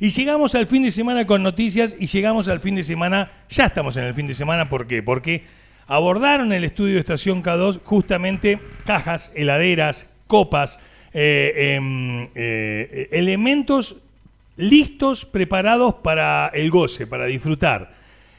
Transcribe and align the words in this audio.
Y 0.00 0.08
llegamos 0.08 0.54
al 0.54 0.66
fin 0.66 0.82
de 0.82 0.90
semana 0.90 1.26
con 1.26 1.42
noticias 1.42 1.94
y 1.98 2.06
llegamos 2.06 2.48
al 2.48 2.60
fin 2.60 2.74
de 2.74 2.82
semana, 2.82 3.30
ya 3.48 3.66
estamos 3.66 3.96
en 3.96 4.04
el 4.04 4.14
fin 4.14 4.26
de 4.26 4.34
semana, 4.34 4.68
¿por 4.68 4.86
qué? 4.86 5.02
Porque 5.02 5.44
abordaron 5.86 6.52
el 6.52 6.64
estudio 6.64 6.94
de 6.94 7.00
Estación 7.00 7.42
K2 7.42 7.80
justamente 7.84 8.58
cajas, 8.84 9.30
heladeras, 9.34 10.08
copas, 10.26 10.78
eh, 11.12 11.76
em, 11.76 12.28
eh, 12.34 13.08
elementos 13.12 13.96
listos, 14.56 15.26
preparados 15.26 15.94
para 15.94 16.48
el 16.54 16.70
goce, 16.70 17.06
para 17.06 17.26
disfrutar. 17.26 17.94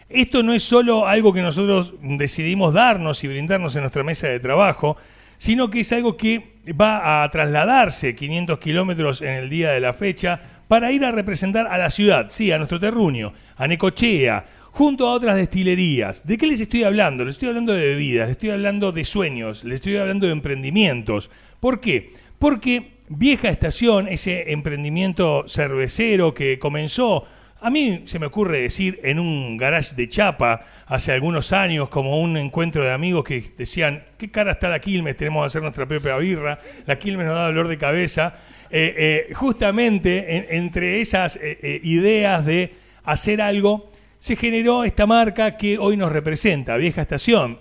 Esto 0.10 0.44
no 0.44 0.54
es 0.54 0.64
solo 0.64 1.08
algo 1.08 1.34
que 1.34 1.42
nosotros 1.42 1.96
decidimos 2.02 2.74
darnos 2.74 3.24
y 3.24 3.28
brindarnos 3.28 3.76
en 3.76 3.82
nuestra 3.82 4.04
mesa 4.04 4.28
de 4.28 4.40
trabajo, 4.40 4.98
sino 5.38 5.70
que 5.70 5.82
es 5.82 5.92
algo 5.92 6.16
que 6.16 6.56
va 6.80 7.24
a 7.24 7.30
trasladarse 7.30 8.16
500 8.16 8.60
kilómetros 8.60 9.22
en 9.22 9.30
el 9.30 9.50
día 9.50 9.72
de 9.72 9.80
la 9.80 9.94
fecha 9.94 10.42
para 10.68 10.92
ir 10.92 11.06
a 11.06 11.12
representar 11.12 11.68
a 11.68 11.78
la 11.78 11.90
ciudad, 11.90 12.28
sí, 12.30 12.52
a 12.52 12.58
nuestro 12.58 12.80
terruño, 12.80 13.34
a 13.58 13.68
Necochea, 13.68 14.46
junto 14.72 15.08
a 15.08 15.14
otras 15.14 15.36
destilerías. 15.36 16.26
¿De 16.26 16.38
qué 16.38 16.48
les 16.48 16.60
estoy 16.60 16.84
hablando? 16.84 17.24
Les 17.24 17.36
estoy 17.36 17.50
hablando 17.50 17.74
de 17.74 17.82
bebidas, 17.82 18.28
les 18.28 18.32
estoy 18.32 18.50
hablando 18.50 18.92
de 18.92 19.06
sueños, 19.06 19.64
les 19.64 19.76
estoy 19.76 19.98
hablando 19.98 20.26
de 20.26 20.34
emprendimientos. 20.34 21.30
¿Por 21.60 21.80
qué? 21.80 22.14
Porque 22.40 22.96
Vieja 23.08 23.50
Estación, 23.50 24.08
ese 24.08 24.52
emprendimiento 24.52 25.46
cervecero 25.48 26.34
que 26.34 26.58
comenzó 26.58 27.26
a 27.66 27.72
mí 27.72 28.04
se 28.06 28.20
me 28.20 28.28
ocurre 28.28 28.62
decir 28.62 29.00
en 29.04 29.18
un 29.18 29.58
garage 29.58 29.96
de 29.96 30.08
Chapa 30.08 30.62
hace 30.86 31.14
algunos 31.14 31.52
años, 31.52 31.90
como 31.90 32.20
un 32.20 32.38
encuentro 32.38 32.84
de 32.84 32.92
amigos 32.92 33.24
que 33.24 33.44
decían, 33.58 34.04
¿qué 34.20 34.30
cara 34.30 34.52
está 34.52 34.70
la 34.70 34.80
Quilmes? 34.80 35.16
Tenemos 35.16 35.42
que 35.42 35.48
hacer 35.48 35.62
nuestra 35.64 35.88
propia 35.88 36.16
birra, 36.18 36.60
la 36.86 37.00
Quilmes 37.00 37.26
nos 37.26 37.34
da 37.34 37.46
dolor 37.46 37.68
de 37.68 37.80
cabeza. 37.80 38.36
Eh, 38.72 39.28
eh, 39.30 39.34
justamente 39.34 40.56
entre 40.56 41.02
esas 41.02 41.38
eh, 41.42 41.80
ideas 41.84 42.46
de 42.46 42.74
hacer 43.04 43.42
algo, 43.42 43.92
se 44.20 44.36
generó 44.36 44.84
esta 44.84 45.06
marca 45.06 45.56
que 45.58 45.78
hoy 45.78 45.98
nos 45.98 46.12
representa, 46.12 46.76
Vieja 46.78 47.02
Estación, 47.02 47.60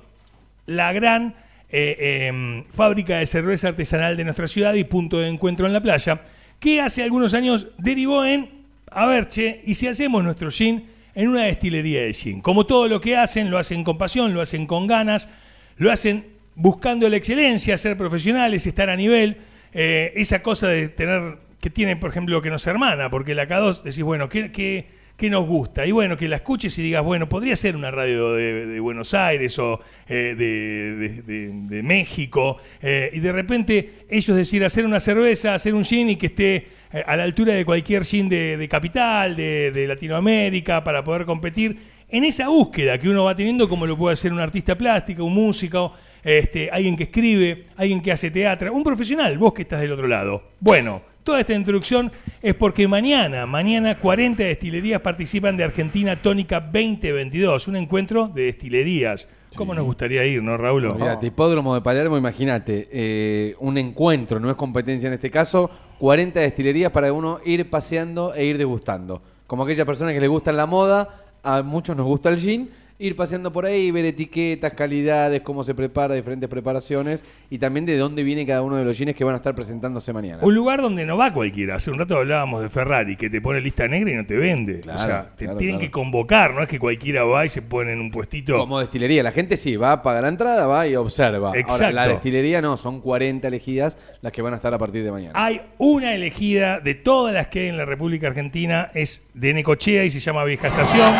la 0.66 0.92
gran 0.92 1.34
em, 1.70 2.64
fábrica 2.64 3.18
de 3.18 3.26
cerveza 3.26 3.68
artesanal 3.68 4.16
de 4.16 4.24
nuestra 4.24 4.46
ciudad 4.46 4.74
y 4.74 4.84
punto 4.84 5.18
de 5.18 5.28
encuentro 5.28 5.66
en 5.66 5.72
la 5.72 5.82
playa, 5.82 6.22
que 6.58 6.80
hace 6.80 7.02
algunos 7.02 7.34
años 7.34 7.68
derivó 7.78 8.24
en 8.24 8.64
a 8.94 9.06
ver, 9.06 9.26
che, 9.26 9.60
y 9.64 9.74
si 9.74 9.88
hacemos 9.88 10.22
nuestro 10.22 10.50
gin 10.50 10.86
en 11.14 11.28
una 11.28 11.42
destilería 11.42 12.02
de 12.02 12.12
gin. 12.12 12.40
Como 12.40 12.64
todo 12.64 12.86
lo 12.86 13.00
que 13.00 13.16
hacen, 13.16 13.50
lo 13.50 13.58
hacen 13.58 13.82
con 13.82 13.98
pasión, 13.98 14.32
lo 14.32 14.40
hacen 14.40 14.66
con 14.66 14.86
ganas, 14.86 15.28
lo 15.76 15.90
hacen 15.90 16.24
buscando 16.54 17.08
la 17.08 17.16
excelencia, 17.16 17.76
ser 17.76 17.96
profesionales, 17.96 18.66
estar 18.66 18.88
a 18.88 18.96
nivel. 18.96 19.36
Eh, 19.74 20.12
esa 20.16 20.42
cosa 20.42 20.68
de 20.68 20.88
tener, 20.88 21.36
que 21.60 21.70
tiene, 21.70 21.96
por 21.96 22.10
ejemplo, 22.10 22.40
que 22.42 22.50
nos 22.50 22.66
hermana, 22.66 23.10
porque 23.10 23.34
la 23.34 23.48
K2 23.48 23.82
decís, 23.82 24.02
bueno, 24.02 24.28
¿qué, 24.28 24.52
qué, 24.52 25.30
nos 25.30 25.46
gusta? 25.46 25.86
Y 25.86 25.92
bueno, 25.92 26.16
que 26.16 26.28
la 26.28 26.36
escuches 26.36 26.78
y 26.78 26.82
digas, 26.82 27.02
bueno, 27.02 27.28
podría 27.28 27.56
ser 27.56 27.74
una 27.74 27.90
radio 27.90 28.34
de, 28.34 28.78
Buenos 28.80 29.14
Aires 29.14 29.58
o 29.58 29.80
eh, 30.06 30.34
de, 30.36 31.82
México. 31.82 32.58
Eh, 32.82 33.10
y 33.14 33.20
de 33.20 33.32
repente 33.32 34.04
ellos 34.10 34.36
decir, 34.36 34.62
hacer 34.64 34.84
una 34.84 35.00
cerveza, 35.00 35.54
hacer 35.54 35.74
un 35.74 35.84
gin 35.84 36.10
y 36.10 36.16
que 36.16 36.26
esté 36.26 36.68
eh, 36.92 37.02
a 37.06 37.16
la 37.16 37.24
altura 37.24 37.54
de 37.54 37.64
cualquier 37.64 38.04
gin 38.04 38.28
de, 38.28 38.68
capital, 38.70 39.34
de, 39.34 39.84
Latinoamérica, 39.88 40.84
para 40.84 41.02
poder 41.02 41.24
competir 41.24 41.76
en 42.08 42.24
esa 42.24 42.48
búsqueda 42.48 42.98
que 42.98 43.08
uno 43.08 43.24
va 43.24 43.34
teniendo, 43.34 43.68
como 43.68 43.86
lo 43.86 43.96
puede 43.96 44.12
hacer 44.12 44.32
un 44.32 44.38
artista 44.38 44.76
plástico, 44.76 45.24
un 45.24 45.34
músico, 45.34 45.92
este, 46.24 46.70
alguien 46.70 46.96
que 46.96 47.04
escribe, 47.04 47.66
alguien 47.76 48.00
que 48.00 48.10
hace 48.10 48.30
teatro, 48.30 48.72
un 48.72 48.82
profesional, 48.82 49.36
vos 49.38 49.52
que 49.52 49.62
estás 49.62 49.80
del 49.80 49.92
otro 49.92 50.06
lado. 50.06 50.42
Bueno, 50.58 51.02
toda 51.22 51.40
esta 51.40 51.52
introducción 51.52 52.10
es 52.42 52.54
porque 52.54 52.88
mañana, 52.88 53.46
mañana 53.46 53.98
40 53.98 54.42
destilerías 54.42 55.00
participan 55.00 55.56
de 55.56 55.64
Argentina 55.64 56.20
Tónica 56.20 56.60
2022, 56.60 57.68
un 57.68 57.76
encuentro 57.76 58.28
de 58.28 58.44
destilerías. 58.44 59.28
¿Cómo 59.54 59.72
nos 59.72 59.84
gustaría 59.84 60.24
ir, 60.24 60.42
no, 60.42 60.56
Raúl? 60.56 60.92
Fíjate, 60.96 61.28
hipódromo 61.28 61.74
de 61.74 61.80
Palermo, 61.80 62.18
imagínate, 62.18 62.88
eh, 62.90 63.54
un 63.60 63.78
encuentro, 63.78 64.40
no 64.40 64.50
es 64.50 64.56
competencia 64.56 65.06
en 65.06 65.12
este 65.12 65.30
caso, 65.30 65.70
40 66.00 66.40
destilerías 66.40 66.90
para 66.90 67.12
uno 67.12 67.38
ir 67.44 67.70
paseando 67.70 68.34
e 68.34 68.44
ir 68.44 68.58
degustando. 68.58 69.22
Como 69.46 69.62
aquella 69.62 69.84
persona 69.84 70.12
que 70.12 70.20
le 70.20 70.26
gusta 70.26 70.50
la 70.50 70.66
moda, 70.66 71.24
a 71.44 71.62
muchos 71.62 71.96
nos 71.96 72.06
gusta 72.06 72.30
el 72.30 72.38
gin 72.38 72.70
ir 72.98 73.16
paseando 73.16 73.52
por 73.52 73.66
ahí, 73.66 73.90
ver 73.90 74.04
etiquetas, 74.04 74.72
calidades, 74.74 75.42
cómo 75.42 75.64
se 75.64 75.74
prepara, 75.74 76.14
diferentes 76.14 76.48
preparaciones 76.48 77.24
y 77.50 77.58
también 77.58 77.86
de 77.86 77.96
dónde 77.96 78.22
viene 78.22 78.46
cada 78.46 78.62
uno 78.62 78.76
de 78.76 78.84
los 78.84 78.96
jeans 78.96 79.14
que 79.14 79.24
van 79.24 79.34
a 79.34 79.38
estar 79.38 79.54
presentándose 79.54 80.12
mañana. 80.12 80.38
Un 80.42 80.54
lugar 80.54 80.80
donde 80.80 81.04
no 81.04 81.16
va 81.16 81.32
cualquiera. 81.32 81.76
Hace 81.76 81.90
un 81.90 81.98
rato 81.98 82.16
hablábamos 82.16 82.62
de 82.62 82.70
Ferrari, 82.70 83.16
que 83.16 83.28
te 83.28 83.40
pone 83.40 83.60
lista 83.60 83.88
negra 83.88 84.10
y 84.10 84.14
no 84.14 84.26
te 84.26 84.36
vende. 84.36 84.82
o 84.88 84.98
sea, 84.98 85.32
te 85.36 85.48
tienen 85.56 85.78
que 85.78 85.90
convocar, 85.90 86.54
no 86.54 86.62
es 86.62 86.68
que 86.68 86.78
cualquiera 86.78 87.24
va 87.24 87.44
y 87.44 87.48
se 87.48 87.62
pone 87.62 87.92
en 87.92 88.00
un 88.00 88.10
puestito. 88.10 88.56
Como 88.58 88.78
destilería, 88.78 89.22
la 89.22 89.32
gente 89.32 89.56
sí, 89.56 89.76
va, 89.76 90.02
paga 90.02 90.20
la 90.20 90.28
entrada, 90.28 90.66
va 90.66 90.86
y 90.86 90.94
observa. 90.94 91.52
Exacto. 91.54 91.84
Ahora, 91.84 91.92
la 91.92 92.08
destilería 92.08 92.62
no, 92.62 92.76
son 92.76 93.00
40 93.00 93.48
elegidas 93.48 93.98
las 94.20 94.32
que 94.32 94.42
van 94.42 94.52
a 94.52 94.56
estar 94.56 94.72
a 94.72 94.78
partir 94.78 95.04
de 95.04 95.10
mañana. 95.10 95.32
Hay 95.34 95.60
una 95.78 96.14
elegida 96.14 96.80
de 96.80 96.94
todas 96.94 97.34
las 97.34 97.48
que 97.48 97.60
hay 97.60 97.68
en 97.68 97.76
la 97.76 97.84
República 97.84 98.28
Argentina, 98.28 98.90
es 98.94 99.26
de 99.34 99.52
Necochea 99.52 100.04
y 100.04 100.10
se 100.10 100.20
llama 100.20 100.44
Vieja 100.44 100.68
Estación. 100.68 101.12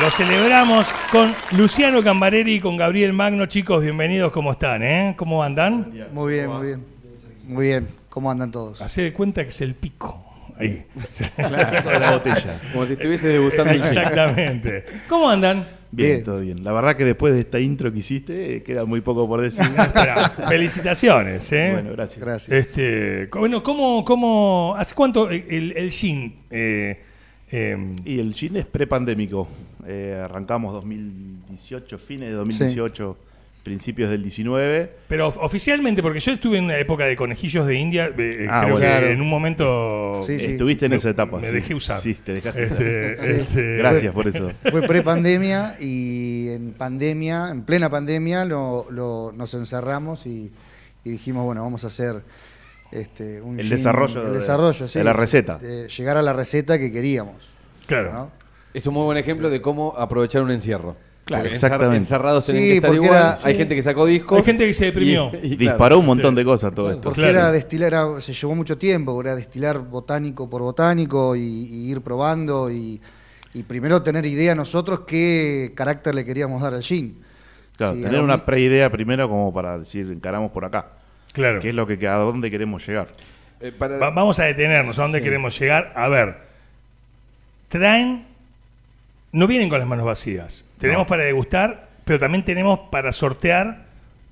Lo 0.00 0.10
celebramos 0.10 0.88
con 1.12 1.32
Luciano 1.52 2.02
Cambareri 2.02 2.54
y 2.54 2.60
con 2.60 2.76
Gabriel 2.76 3.12
Magno. 3.12 3.46
Chicos, 3.46 3.80
bienvenidos, 3.80 4.32
¿cómo 4.32 4.50
están? 4.50 4.82
Eh? 4.82 5.14
¿Cómo 5.16 5.42
andan? 5.44 5.92
Muy 6.12 6.34
bien, 6.34 6.50
muy 6.50 6.66
bien. 6.66 6.84
Muy 7.46 7.66
bien, 7.66 7.88
¿cómo 8.08 8.28
andan 8.28 8.50
todos? 8.50 8.82
Hacé 8.82 9.02
de 9.02 9.12
cuenta 9.12 9.44
que 9.44 9.50
es 9.50 9.60
el 9.60 9.76
pico. 9.76 10.20
Ahí. 10.58 10.84
Claro, 11.36 11.98
la 12.00 12.12
botella. 12.12 12.60
Como 12.72 12.86
si 12.86 12.94
estuviese 12.94 13.28
degustando 13.28 13.72
el 13.72 13.82
Exactamente. 13.82 14.84
¿Cómo 15.08 15.30
andan? 15.30 15.64
Bien, 15.92 16.24
todo 16.24 16.40
bien. 16.40 16.64
La 16.64 16.72
verdad 16.72 16.96
que 16.96 17.04
después 17.04 17.32
de 17.34 17.40
esta 17.40 17.60
intro 17.60 17.92
que 17.92 18.00
hiciste, 18.00 18.56
eh, 18.56 18.62
queda 18.64 18.84
muy 18.84 19.00
poco 19.00 19.28
por 19.28 19.42
decir. 19.42 19.64
felicitaciones, 20.48 21.52
¿eh? 21.52 21.70
Bueno, 21.72 21.92
gracias. 21.92 22.24
Gracias. 22.24 22.66
Este, 22.66 23.26
bueno, 23.26 23.62
¿cómo, 23.62 24.04
cómo, 24.04 24.74
¿hace 24.76 24.92
cuánto 24.94 25.30
el, 25.30 25.72
el 25.76 25.90
gin? 25.92 26.34
Eh, 26.50 27.00
Em, 27.56 27.94
y 28.04 28.18
el 28.18 28.34
gin 28.34 28.56
es 28.56 28.66
prepandémico. 28.66 29.46
Eh, 29.86 30.20
arrancamos 30.22 30.72
2018, 30.72 31.98
fines 31.98 32.30
de 32.30 32.34
2018. 32.34 33.16
principios 33.62 34.10
del 34.10 34.22
19. 34.22 34.92
Pero 35.08 35.28
oficialmente, 35.28 36.02
porque 36.02 36.20
yo 36.20 36.32
estuve 36.32 36.58
en 36.58 36.64
una 36.64 36.76
época 36.76 37.06
de 37.06 37.16
conejillos 37.16 37.66
de 37.66 37.74
India, 37.76 38.06
eh, 38.06 38.44
eh, 38.44 38.46
ah, 38.50 38.62
creo 38.64 38.76
que 38.76 39.12
en 39.12 39.22
un 39.22 39.28
momento... 39.30 40.20
Estuviste 40.20 40.84
en 40.84 40.92
esa 40.92 41.08
etapa. 41.08 41.38
Me 41.38 41.50
dejé 41.50 41.74
usar. 41.74 41.98
Sí, 41.98 42.12
te 42.12 42.34
dejaste 42.34 42.62
este, 42.62 43.10
este, 43.40 43.76
Gracias 43.78 44.12
por 44.12 44.28
eso. 44.28 44.52
Fue 44.70 44.82
prepandemia 44.82 45.72
y 45.80 46.48
en 46.50 46.74
pandemia, 46.74 47.48
en 47.50 47.62
plena 47.62 47.88
pandemia, 47.88 48.44
lo, 48.44 49.32
nos 49.34 49.54
encerramos 49.54 50.26
y, 50.26 50.52
y 51.02 51.10
dijimos, 51.10 51.46
bueno, 51.46 51.62
vamos 51.62 51.84
a 51.84 51.86
hacer 51.86 52.22
este, 52.92 53.38
el 53.38 53.68
desarrollo, 53.70 54.26
el 54.26 54.34
desarrollo 54.34 54.86
de, 54.86 55.04
la 55.04 55.14
receta. 55.14 55.58
llegar 55.58 56.18
a 56.18 56.22
la 56.22 56.34
receta 56.34 56.78
que 56.78 56.92
queríamos. 56.92 57.48
Claro. 57.86 58.30
Es 58.74 58.86
un 58.86 58.94
muy 58.94 59.04
buen 59.04 59.16
ejemplo 59.16 59.48
de 59.48 59.62
cómo 59.62 59.94
aprovechar 59.96 60.42
un 60.42 60.50
encierro. 60.50 60.96
Claro, 61.24 61.46
exactamente. 61.46 61.96
Encerrados 61.96 62.48
en 62.50 62.56
que 62.56 62.76
estar 62.76 62.94
igual. 62.94 63.38
Hay 63.42 63.56
gente 63.56 63.74
que 63.74 63.82
sacó 63.82 64.04
discos. 64.04 64.38
Hay 64.38 64.44
gente 64.44 64.66
que 64.66 64.74
se 64.74 64.86
deprimió. 64.86 65.32
Y, 65.42 65.56
disparó 65.56 66.00
un 66.00 66.06
montón 66.06 66.34
de 66.34 66.44
cosas 66.44 66.74
todo 66.74 66.90
esto. 66.90 67.02
Porque 67.02 67.28
era 67.28 67.50
destilar, 67.50 68.20
se 68.20 68.34
llevó 68.34 68.54
mucho 68.54 68.76
tiempo, 68.76 69.18
era 69.20 69.34
destilar 69.34 69.78
botánico 69.78 70.50
por 70.50 70.62
botánico 70.62 71.34
y, 71.36 71.40
ir 71.90 72.02
probando 72.02 72.70
y, 72.70 73.00
primero 73.66 74.02
tener 74.02 74.26
idea 74.26 74.54
nosotros 74.54 75.02
qué 75.06 75.72
carácter 75.74 76.14
le 76.14 76.24
queríamos 76.24 76.60
dar 76.60 76.74
al 76.74 76.82
gin. 76.82 77.22
Claro, 77.76 77.94
tener 77.94 78.20
una 78.20 78.44
preidea 78.44 78.90
primero 78.90 79.28
como 79.28 79.52
para 79.52 79.78
decir, 79.78 80.10
encaramos 80.10 80.50
por 80.50 80.64
acá. 80.64 80.90
Claro. 81.32 81.60
¿Qué 81.60 81.70
es 81.70 81.74
lo 81.74 81.86
que, 81.86 82.06
a 82.06 82.16
dónde 82.16 82.50
queremos 82.50 82.86
llegar? 82.86 83.08
Eh, 83.60 83.72
vamos 83.78 84.38
a 84.40 84.44
detenernos, 84.44 84.98
a 84.98 85.02
dónde 85.02 85.22
queremos 85.22 85.58
llegar. 85.58 85.92
A 85.96 86.08
ver, 86.08 86.36
traen, 87.68 88.33
no 89.34 89.48
vienen 89.48 89.68
con 89.68 89.80
las 89.80 89.88
manos 89.88 90.06
vacías. 90.06 90.64
Tenemos 90.78 91.08
para 91.08 91.24
degustar, 91.24 91.88
pero 92.04 92.20
también 92.20 92.44
tenemos 92.44 92.78
para 92.90 93.10
sortear 93.10 93.84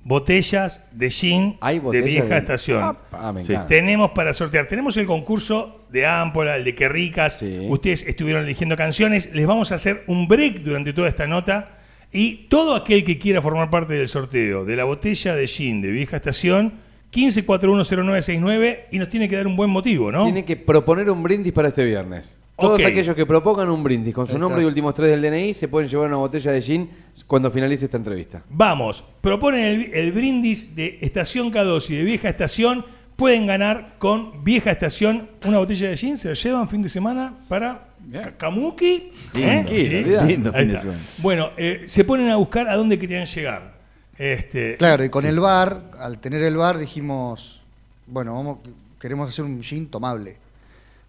botellas 0.05 0.81
de 0.93 1.11
gin 1.11 1.57
de 1.91 2.01
vieja 2.01 2.37
estación. 2.37 2.97
Ah, 3.11 3.33
tenemos 3.67 4.11
para 4.11 4.31
sortear. 4.31 4.65
Tenemos 4.65 4.95
el 4.95 5.05
concurso 5.05 5.81
de 5.89 6.05
Ámpola, 6.05 6.55
el 6.55 6.63
de 6.63 6.73
Qué 6.73 6.87
Ricas. 6.87 7.37
Ustedes 7.67 8.07
estuvieron 8.07 8.43
eligiendo 8.43 8.77
canciones. 8.77 9.29
Les 9.33 9.45
vamos 9.45 9.73
a 9.73 9.75
hacer 9.75 10.05
un 10.07 10.29
break 10.29 10.61
durante 10.61 10.93
toda 10.93 11.09
esta 11.09 11.27
nota. 11.27 11.79
Y 12.13 12.47
todo 12.47 12.73
aquel 12.73 13.03
que 13.03 13.19
quiera 13.19 13.41
formar 13.41 13.69
parte 13.69 13.95
del 13.95 14.07
sorteo 14.07 14.63
de 14.63 14.77
la 14.77 14.85
botella 14.85 15.35
de 15.35 15.47
gin 15.47 15.81
de 15.81 15.91
vieja 15.91 16.15
estación 16.15 16.75
15410969 17.11 18.85
y 18.91 18.99
nos 18.99 19.09
tiene 19.09 19.27
que 19.27 19.35
dar 19.35 19.47
un 19.47 19.57
buen 19.57 19.69
motivo, 19.69 20.13
¿no? 20.13 20.23
Tiene 20.23 20.45
que 20.45 20.55
proponer 20.55 21.09
un 21.09 21.23
brindis 21.23 21.51
para 21.51 21.67
este 21.67 21.83
viernes. 21.83 22.37
Todos 22.55 22.83
aquellos 22.83 23.15
que 23.15 23.25
propongan 23.25 23.69
un 23.69 23.83
brindis 23.83 24.13
con 24.13 24.27
su 24.27 24.37
nombre 24.37 24.61
y 24.61 24.65
últimos 24.65 24.93
tres 24.93 25.09
del 25.09 25.21
DNI 25.21 25.53
se 25.53 25.67
pueden 25.67 25.89
llevar 25.89 26.07
una 26.07 26.17
botella 26.17 26.51
de 26.51 26.61
gin 26.61 26.89
cuando 27.25 27.49
finalice 27.49 27.85
esta 27.85 27.97
entrevista. 27.97 28.43
Vamos, 28.49 29.03
proponen 29.21 29.89
el, 29.93 30.11
brindis 30.11 30.75
de 30.75 30.99
Estación 31.01 31.51
K2 31.51 31.89
y 31.89 31.95
de 31.97 32.03
Vieja 32.03 32.29
Estación 32.29 32.85
pueden 33.15 33.47
ganar 33.47 33.95
con 33.97 34.43
Vieja 34.43 34.71
Estación 34.71 35.29
una 35.45 35.57
botella 35.57 35.89
de 35.89 35.97
gin, 35.97 36.17
se 36.17 36.27
la 36.29 36.33
llevan 36.35 36.69
fin 36.69 36.81
de 36.83 36.89
semana 36.89 37.33
para 37.47 37.87
Ka- 38.11 38.37
Kamuki. 38.37 39.11
¿eh? 39.35 40.21
Lindo 40.27 40.53
fin 40.53 40.67
de 40.67 40.79
semana. 40.79 40.99
Bueno, 41.19 41.49
eh, 41.57 41.83
se 41.87 42.03
ponen 42.03 42.29
a 42.29 42.35
buscar 42.35 42.67
a 42.69 42.75
dónde 42.75 42.99
querían 42.99 43.25
llegar. 43.25 43.73
Este, 44.17 44.77
Claro, 44.77 45.03
y 45.03 45.09
con 45.09 45.25
el 45.25 45.39
bar, 45.39 45.89
al 45.99 46.19
tener 46.19 46.43
el 46.43 46.55
bar 46.55 46.77
dijimos, 46.77 47.63
bueno, 48.05 48.35
vamos, 48.35 48.57
queremos 48.99 49.27
hacer 49.29 49.43
un 49.45 49.61
gin 49.63 49.87
tomable. 49.87 50.37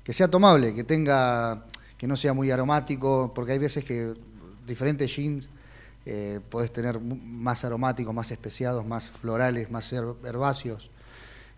Que 0.05 0.13
sea 0.13 0.29
tomable, 0.29 0.75
que 0.75 0.85
tenga, 0.85 1.65
que 1.99 2.07
no 2.07 2.17
sea 2.17 2.33
muy 2.35 2.51
aromático, 2.51 3.33
porque 3.35 3.53
hay 3.53 3.59
veces 3.59 3.85
que 3.85 4.13
diferentes 4.67 5.11
gins 5.13 5.49
eh, 6.07 6.41
podés 6.51 6.71
tener 6.73 7.01
más 7.01 7.65
aromáticos, 7.65 8.15
más 8.15 8.31
especiados, 8.31 8.85
más 8.87 9.09
florales, 9.11 9.71
más 9.71 9.91
her- 9.93 10.15
herbáceos. 10.27 10.91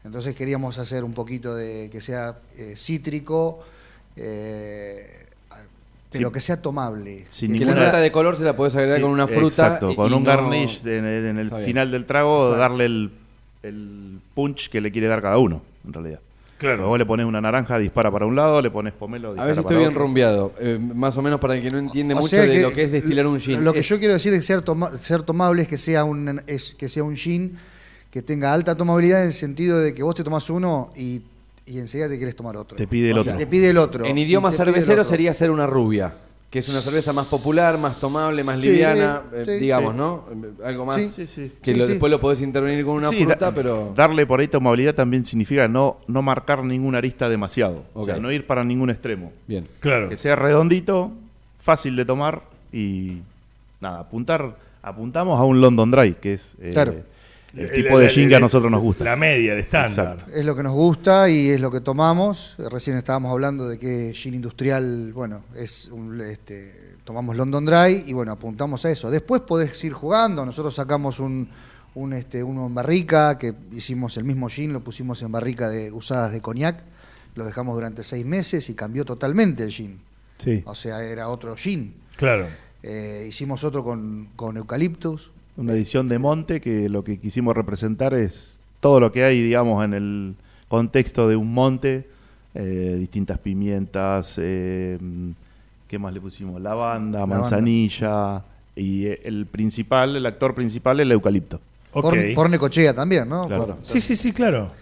Entonces 0.05 0.37
queríamos 0.37 0.79
hacer 0.79 1.03
un 1.03 1.13
poquito 1.15 1.57
de 1.57 1.89
que 1.91 2.01
sea 2.01 2.39
eh, 2.57 2.75
cítrico, 2.77 3.65
eh, 4.15 5.25
pero 6.13 6.29
Sí. 6.29 6.33
que 6.35 6.41
sea 6.41 6.63
tomable. 6.63 7.25
Sin 7.29 7.53
que 7.53 7.59
ninguna- 7.59 7.75
la 7.81 7.87
nota 7.87 7.99
de 7.99 8.13
color 8.13 8.37
se 8.39 8.45
la 8.45 8.57
podés 8.57 8.75
agregar 8.77 8.99
Sí, 8.99 9.03
con 9.03 9.11
una 9.11 9.27
fruta. 9.27 9.49
Exacto, 9.67 9.91
y- 9.91 9.97
con 9.97 10.11
y 10.13 10.15
un 10.15 10.23
no- 10.23 10.31
garnish 10.31 10.83
de- 10.83 10.99
en 10.99 11.05
el, 11.05 11.27
en 11.27 11.39
el 11.39 11.47
Está 11.47 11.57
bien. 11.59 11.67
final 11.69 11.91
del 11.91 12.07
trago, 12.07 12.37
Exacto. 12.45 12.57
darle 12.61 12.85
el, 12.87 13.11
el 13.65 14.21
punch 14.35 14.69
que 14.71 14.81
le 14.81 14.93
quiere 14.93 15.09
dar 15.09 15.21
cada 15.23 15.39
uno, 15.39 15.63
en 15.85 15.93
realidad. 15.93 16.21
Claro. 16.59 16.89
Vos 16.89 16.99
le 16.99 17.05
pones 17.05 17.27
una 17.27 17.41
naranja, 17.41 17.79
dispara 17.79 18.11
para 18.11 18.25
un 18.27 18.35
lado, 18.35 18.63
le 18.63 18.71
pones 18.71 18.93
pomelo, 18.95 19.29
A 19.29 19.33
dispara 19.33 19.47
ver 19.47 19.55
si 19.57 19.61
para 19.63 19.69
estoy 19.75 19.77
bien 19.79 19.91
otro. 19.91 20.03
rumbeado. 20.03 20.53
Eh, 20.59 20.79
más 20.95 21.17
o 21.19 21.23
menos 21.23 21.39
para 21.39 21.55
el 21.55 21.63
que 21.63 21.71
no 21.71 21.79
entiende 21.79 22.15
O 22.15 22.19
mucho 22.19 22.37
de 22.37 22.61
lo 22.63 22.71
que 22.71 22.85
es 22.85 22.93
destilar 22.93 23.27
un 23.27 23.39
gin. 23.39 23.63
Lo 23.65 23.73
que 23.73 23.81
Es- 23.81 23.89
yo 23.89 23.99
quiero 23.99 24.15
decir 24.15 24.33
es 24.33 24.41
que 24.41 24.47
ser, 24.47 24.63
toma- 24.63 24.97
ser 24.97 25.23
tomable 25.23 25.63
es 25.63 25.69
que 25.69 25.77
sea 25.79 26.05
un 26.05 26.41
es 26.47 26.75
que 26.75 26.89
sea 26.89 27.05
un 27.05 27.15
gin 27.17 27.57
que 28.11 28.23
tenga 28.23 28.53
alta 28.55 28.75
tomabilidad 28.75 29.21
en 29.21 29.27
el 29.27 29.33
sentido 29.35 29.79
de 29.79 29.93
que 29.93 30.03
vos 30.03 30.15
te 30.15 30.25
tomás 30.25 30.49
uno 30.49 30.91
y, 30.97 31.21
y 31.67 31.79
enseguida 31.79 32.09
te 32.09 32.17
quieres 32.17 32.35
tomar 32.37 32.57
otro. 32.57 32.77
Te 32.77 32.87
pide 32.87 33.11
el 33.11 33.19
O 33.19 33.21
otro. 33.21 33.33
sea, 33.33 33.39
Te 33.39 33.47
pide 33.47 33.69
el 33.71 33.77
otro. 33.77 34.05
En 34.07 34.17
idioma 34.17 34.51
cervecero 34.51 35.05
sería 35.05 35.35
ser 35.35 35.51
una 35.51 35.67
rubia, 35.67 36.15
que 36.51 36.61
es 36.61 36.69
una 36.69 36.81
cerveza 36.81 37.13
más 37.13 37.27
popular, 37.27 37.77
más 37.79 37.99
tomable, 38.01 38.43
más 38.45 38.59
Sí, 38.61 38.69
liviana, 38.69 39.23
sí, 39.31 39.37
eh, 39.37 39.45
sí, 39.45 39.53
digamos, 39.65 39.93
sí. 39.93 39.99
¿no? 39.99 40.25
Algo 40.65 40.87
más 40.87 40.97
Sí, 40.97 41.09
sí, 41.15 41.27
sí. 41.27 41.53
que 41.63 41.73
Sí, 41.73 41.79
lo- 41.79 41.85
sí. 41.87 41.93
después 41.93 42.11
lo 42.11 42.21
podés 42.21 42.41
intervenir 42.41 42.85
con 42.85 42.95
una 42.97 43.09
Sí, 43.11 43.25
fruta, 43.25 43.37
da- 43.37 43.55
pero 43.55 43.93
Darle 43.97 44.27
por 44.27 44.41
ahí 44.41 44.49
tomabilidad 44.49 44.95
también 44.95 45.25
significa 45.25 45.67
no, 45.69 45.99
no 46.07 46.23
marcar 46.23 46.63
ninguna 46.65 46.99
arista 46.99 47.29
demasiado. 47.29 47.83
O 47.95 48.07
sea, 48.07 48.17
no 48.19 48.31
ir 48.33 48.47
para 48.47 48.65
ningún 48.65 48.91
extremo. 48.91 49.33
bien. 49.47 49.65
claro. 49.81 50.09
Que 50.09 50.17
sea 50.17 50.37
redondito, 50.37 51.13
fácil 51.59 51.97
de 51.97 52.05
tomar 52.05 52.43
y 52.73 53.19
nada, 53.81 54.01
apuntar, 54.01 54.57
apuntamos 54.83 55.39
a 55.41 55.45
un 55.45 55.61
London 55.61 55.91
Dry, 55.91 56.15
que 56.15 56.35
es 56.35 56.57
eh, 56.61 56.71
Claro. 56.73 56.95
El 57.57 57.71
tipo 57.71 57.99
de 57.99 58.09
gin 58.09 58.29
que 58.29 58.37
a 58.37 58.41
nosotros 58.41 58.71
nos 58.71 58.81
gusta. 58.81 59.05
La 59.05 59.17
media, 59.17 59.53
el 59.53 59.61
estándar. 59.61 60.15
Exacto. 60.15 60.33
Es 60.33 60.45
lo 60.45 60.55
que 60.55 60.63
nos 60.63 60.75
gusta 60.75 61.29
y 61.29 61.51
es 61.51 61.61
lo 61.61 61.71
que 61.71 61.81
tomamos. 61.81 62.55
Recién 62.71 62.97
estábamos 62.97 63.33
hablando 63.33 63.69
de 63.69 63.79
que 63.79 64.13
gin 64.15 64.35
industrial, 64.35 65.13
bueno, 65.13 65.45
es 65.55 65.89
un, 65.89 66.21
este, 66.21 66.97
tomamos 67.05 67.37
London 67.37 67.65
Dry 67.65 68.05
y 68.07 68.13
bueno, 68.13 68.33
apuntamos 68.33 68.85
a 68.85 68.91
eso. 68.91 69.11
Después 69.11 69.43
podés 69.43 69.83
ir 69.85 69.93
jugando. 69.93 70.45
Nosotros 70.45 70.75
sacamos 70.75 71.19
un, 71.19 71.49
un 71.95 72.13
este, 72.13 72.43
uno 72.43 72.67
en 72.67 72.75
barrica, 72.75 73.39
que 73.39 73.55
hicimos 73.73 74.17
el 74.17 74.25
mismo 74.25 74.49
gin, 74.49 74.73
lo 74.73 74.81
pusimos 74.85 75.23
en 75.23 75.33
barrica 75.33 75.69
de 75.69 75.91
usadas 75.91 76.33
de 76.33 76.41
coñac, 76.43 76.83
lo 77.35 77.45
dejamos 77.45 77.75
durante 77.75 78.03
seis 78.03 78.25
meses 78.25 78.69
y 78.69 78.75
cambió 78.75 79.05
totalmente 79.05 79.63
el 79.63 79.71
gin. 79.71 80.01
Sí. 80.39 80.63
O 80.67 80.75
sea, 80.75 81.03
era 81.03 81.29
otro 81.29 81.57
gin. 81.57 81.95
Claro. 82.17 82.47
Eh, 82.83 83.27
hicimos 83.29 83.65
otro 83.65 83.83
con, 83.83 84.29
con 84.37 84.57
eucaliptus. 84.57 85.33
Una 85.57 85.73
edición 85.73 86.09
de 86.09 86.19
Monte 86.19 86.61
que 86.61 86.89
lo 86.89 87.03
que 87.05 87.19
quisimos 87.19 87.57
representar 87.57 88.13
es 88.15 88.61
todo 88.81 89.01
lo 89.01 89.11
que 89.11 89.25
hay, 89.25 89.43
digamos, 89.43 89.85
en 89.85 89.95
el 89.95 90.35
contexto 90.69 91.29
de 91.29 91.37
un 91.37 91.53
monte, 91.55 92.07
eh, 92.55 92.97
distintas 92.99 93.39
pimientas, 93.39 94.35
eh, 94.39 94.99
¿qué 95.89 95.99
más 95.99 96.13
le 96.13 96.21
pusimos? 96.21 96.61
Lavanda, 96.61 97.21
Lavanda. 97.21 97.39
manzanilla 97.41 98.43
y 98.75 99.07
eh, 99.07 99.21
el 99.25 99.47
principal, 99.47 100.15
el 100.17 100.27
actor 100.27 100.55
principal, 100.55 101.01
el 101.01 101.11
eucalipto. 101.13 101.61
Ok. 101.93 102.03
Por, 102.05 102.35
por 102.35 102.51
Necochea 102.51 102.93
también, 102.95 103.29
¿no? 103.29 103.47
Claro. 103.47 103.67
Por- 103.67 103.77
Sí, 103.83 104.01
sí, 104.01 104.15
sí, 104.17 104.33
claro. 104.33 104.73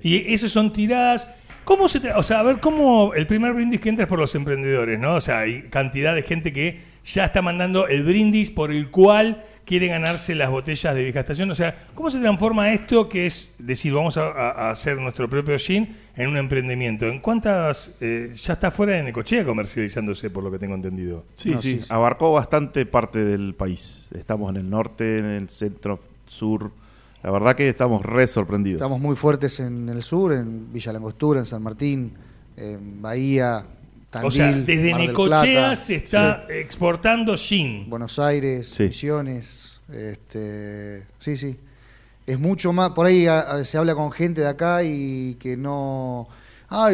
Y 0.00 0.32
esas 0.34 0.50
son 0.50 0.72
tiradas. 0.72 1.28
¿Cómo 1.64 1.88
se 1.88 2.12
O 2.12 2.22
sea, 2.22 2.40
a 2.40 2.42
ver 2.42 2.60
cómo 2.60 3.14
el 3.14 3.26
primer 3.26 3.54
brindis 3.54 3.80
que 3.80 3.88
entra 3.88 4.04
es 4.04 4.08
por 4.08 4.18
los 4.18 4.34
emprendedores, 4.34 4.98
¿no? 4.98 5.14
O 5.14 5.20
sea, 5.20 5.38
hay 5.40 5.62
cantidad 5.70 6.14
de 6.14 6.22
gente 6.22 6.52
que 6.52 6.82
ya 7.06 7.24
está 7.26 7.40
mandando 7.40 7.86
el 7.86 8.02
brindis 8.04 8.50
por 8.50 8.70
el 8.70 8.90
cual 8.90 9.44
quiere 9.64 9.88
ganarse 9.88 10.34
las 10.34 10.50
botellas 10.50 10.94
de 10.94 11.02
vieja 11.02 11.20
estación. 11.20 11.50
O 11.50 11.54
sea, 11.54 11.86
¿cómo 11.94 12.10
se 12.10 12.20
transforma 12.20 12.72
esto 12.72 13.08
que 13.08 13.26
es 13.26 13.54
decir, 13.58 13.92
vamos 13.92 14.16
a, 14.16 14.70
hacer 14.70 14.98
nuestro 14.98 15.28
propio 15.28 15.58
gin 15.58 15.96
en 16.16 16.28
un 16.28 16.36
emprendimiento? 16.36 17.06
¿En 17.06 17.20
cuántas 17.20 17.94
eh, 18.00 18.34
ya 18.36 18.54
está 18.54 18.70
fuera 18.70 18.94
de 18.94 19.02
Necochea 19.02 19.44
comercializándose, 19.44 20.30
por 20.30 20.44
lo 20.44 20.50
que 20.50 20.58
tengo 20.58 20.74
entendido? 20.74 21.24
Sí, 21.34 21.50
No, 21.50 21.58
sí, 21.60 21.76
sí, 21.76 21.82
sí. 21.82 21.86
abarcó 21.88 22.32
bastante 22.32 22.86
parte 22.86 23.24
del 23.24 23.54
país. 23.54 24.08
Estamos 24.14 24.50
en 24.50 24.56
el 24.56 24.70
norte, 24.70 25.18
en 25.18 25.26
el 25.26 25.48
centro, 25.48 25.98
sur. 26.26 26.72
La 27.22 27.30
verdad 27.30 27.56
que 27.56 27.68
estamos 27.68 28.02
re 28.02 28.26
sorprendidos. 28.26 28.80
Estamos 28.82 29.00
muy 29.00 29.16
fuertes 29.16 29.58
en 29.60 29.88
el 29.88 30.02
sur, 30.02 30.32
en 30.32 30.72
Villa 30.72 30.92
Langostura, 30.92 31.40
en 31.40 31.46
San 31.46 31.62
Martín, 31.62 32.12
en 32.56 33.00
Bahía, 33.00 33.64
Tandil, 34.22 34.28
o 34.28 34.30
sea, 34.30 34.52
desde 34.52 34.90
Mar 34.92 35.00
del 35.00 35.08
Necochea 35.08 35.40
Plata, 35.42 35.76
se 35.76 35.94
está 35.96 36.44
sí, 36.48 36.54
exportando 36.54 37.36
gin. 37.36 37.88
Buenos 37.90 38.18
Aires, 38.18 38.68
Sí. 38.68 38.84
Misiones, 38.84 39.80
este, 39.92 41.06
sí, 41.18 41.36
sí. 41.36 41.56
Es 42.26 42.38
mucho 42.38 42.72
más, 42.72 42.90
por 42.90 43.06
ahí 43.06 43.26
a- 43.26 43.40
a- 43.40 43.64
se 43.64 43.76
habla 43.76 43.94
con 43.94 44.10
gente 44.10 44.40
de 44.40 44.48
acá 44.48 44.82
y 44.82 45.34
que 45.38 45.56
no... 45.56 46.26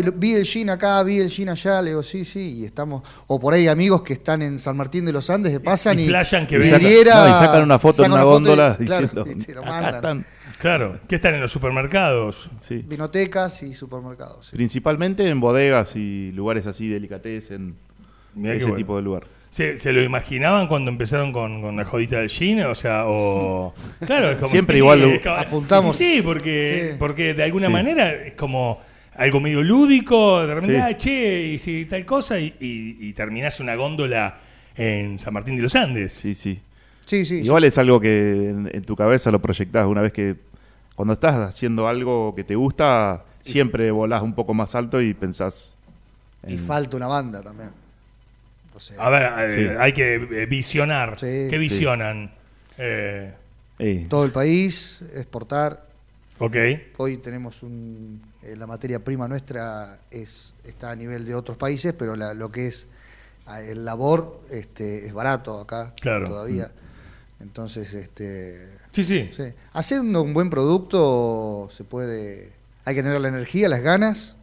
Lo- 0.03 0.13
vi 0.13 0.35
el 0.35 0.45
gin 0.45 0.69
acá, 0.69 1.03
vi 1.05 1.21
el 1.21 1.31
gin 1.31 1.49
allá, 1.49 1.81
le 1.81 1.91
digo, 1.91 2.03
sí, 2.03 2.25
sí, 2.25 2.59
y 2.59 2.65
estamos... 2.65 3.03
O 3.29 3.39
por 3.41 3.55
ahí 3.55 3.67
amigos 3.69 4.03
que 4.03 4.15
están 4.15 4.43
en 4.43 4.59
San 4.59 4.77
Martín 4.77 5.05
de 5.07 5.13
los 5.13 5.31
Andes, 5.31 5.53
que 5.53 5.61
pasan 5.61 5.99
y 5.99 6.03
y... 6.03 6.09
flashan 6.09 6.47
que 6.47 6.59
y. 6.59 6.63
Y 6.63 6.65
sacan- 6.71 6.81
vidriera- 6.81 7.25
no, 7.25 7.31
y 7.31 7.33
sacan 7.39 7.63
una 7.63 7.79
foto 7.79 8.05
en 8.05 8.11
sacan 8.11 8.13
una 8.13 8.23
foto 8.23 8.43
y- 8.43 8.45
góndola 8.49 8.77
claro, 8.77 9.07
diciendo, 9.07 9.27
y 9.31 9.35
te 9.47 9.55
lo 9.55 9.61
acá 9.63 9.71
mandan. 9.71 10.27
Claro, 10.61 11.01
que 11.09 11.15
están 11.17 11.35
en 11.35 11.41
los 11.41 11.51
supermercados. 11.53 12.51
Sí. 12.61 12.85
Vinotecas 12.87 13.63
y 13.63 13.75
supermercados. 13.75 14.47
sí. 14.47 14.57
Principalmente 14.57 15.29
en 15.29 15.41
bodegas 15.41 15.97
y 15.97 16.33
lugares 16.33 16.67
así, 16.67 16.89
delicatessen, 16.89 17.75
Mirá 18.35 18.53
qué 18.53 18.57
ese 18.59 18.67
bueno. 18.67 18.77
tipo 18.77 18.97
de 18.97 19.03
lugar. 19.03 19.25
¿Se, 19.49 19.79
se 19.81 19.93
lo 19.93 20.01
imaginaban 20.03 20.69
cuando 20.69 20.91
empezaron 20.91 21.33
con, 21.33 21.61
con 21.61 21.77
la 21.77 21.85
jodita 21.85 22.19
del 22.19 22.29
gin? 22.29 22.61
O 22.63 22.75
sea, 22.77 23.05
o... 23.07 23.75
Claro, 24.07 24.31
es 24.31 24.37
como... 24.37 24.49
Siempre 24.51 24.77
igual 24.77 25.01
lo- 25.01 25.09
es 25.09 25.21
como- 25.23 25.35
Apuntamos. 25.35 25.97
Sí, 25.97 26.21
porque, 26.25 26.91
Sí. 26.93 26.97
porque 26.99 27.35
de 27.35 27.43
alguna 27.43 27.67
Sí. 27.67 27.73
manera 27.73 28.13
es 28.13 28.35
como 28.35 28.81
algo 29.17 29.41
medio 29.41 29.63
lúdico, 29.65 30.47
de 30.47 30.55
repente, 30.55 30.77
Sí. 30.77 30.81
ah, 30.83 30.97
che, 30.97 31.43
y 31.47 31.59
si 31.59 31.85
tal 31.87 32.05
cosa, 32.05 32.39
y, 32.39 32.55
y, 32.61 32.97
y 33.09 33.13
terminás 33.13 33.59
una 33.59 33.75
góndola 33.75 34.39
en 34.77 35.19
San 35.19 35.35
Martín 35.35 35.57
de 35.57 35.63
los 35.63 35.75
Andes. 35.75 36.13
Sí, 36.13 36.35
sí. 36.35 36.61
Sí, 37.05 37.25
sí. 37.25 37.41
Igual 37.41 37.65
es 37.65 37.77
algo 37.77 37.99
que 38.01 38.51
en, 38.51 38.71
en 38.73 38.83
tu 38.85 38.95
cabeza 38.95 39.33
lo 39.33 39.41
proyectás 39.43 39.87
una 39.89 40.01
vez 40.01 40.13
que 40.13 40.37
cuando 41.01 41.15
estás 41.15 41.35
haciendo 41.37 41.89
algo 41.89 42.35
que 42.35 42.45
te 42.45 42.55
gusta, 42.55 43.25
siempre 43.43 43.91
volás 43.91 44.21
un 44.21 44.35
poco 44.35 44.53
más 44.53 44.75
alto 44.75 45.01
y 45.01 45.15
pensás 45.15 45.73
Y 46.47 46.59
falta 46.59 46.95
una 46.99 47.07
banda 47.07 47.43
también. 47.43 47.71
O 48.75 48.79
sea, 48.81 49.03
A 49.03 49.09
ver, 49.09 49.51
eh, 49.51 49.55
Sí. 49.71 49.77
hay 49.79 49.93
que 49.95 50.15
eh, 50.17 50.45
visionar. 50.45 51.15
Sí. 51.19 51.25
¿Qué 51.49 51.53
Sí. 51.53 51.57
visionan? 51.59 52.31
Eh, 52.77 53.33
eh, 53.79 54.07
todo 54.11 54.27
el 54.27 54.31
país, 54.31 55.01
exportar. 55.15 55.87
ok. 56.39 56.57
Hoy 56.99 57.17
tenemos 57.17 57.63
un, 57.63 58.21
eh, 58.43 58.55
la 58.59 58.67
materia 58.67 59.03
prima 59.03 59.27
nuestra 59.27 60.01
es 60.11 60.55
está 60.65 60.91
a 60.91 60.97
nivel 60.97 61.25
de 61.25 61.35
otros 61.35 61.57
países, 61.57 61.95
pero 61.95 62.15
la- 62.15 62.35
lo 62.35 62.53
que 62.53 62.67
es 62.67 62.87
ah, 63.47 63.63
el 63.63 63.87
labor 63.87 64.39
este, 64.51 65.07
es 65.07 65.15
barato 65.15 65.61
acá 65.61 65.95
Claro. 65.99 66.29
todavía. 66.29 66.71
Entonces, 67.41 67.95
este, 67.95 68.69
Sí, 68.93 69.05
sí. 69.05 69.29
sí. 69.33 69.45
haciendo 69.73 70.23
un 70.23 70.35
buen 70.35 70.51
producto 70.51 71.69
se 71.71 71.85
puede, 71.85 72.53
hay 72.85 72.95
que 72.95 73.03
tener 73.03 73.21
la 73.21 73.29
energía, 73.29 73.69
las 73.69 73.81
ganas, 73.83 74.35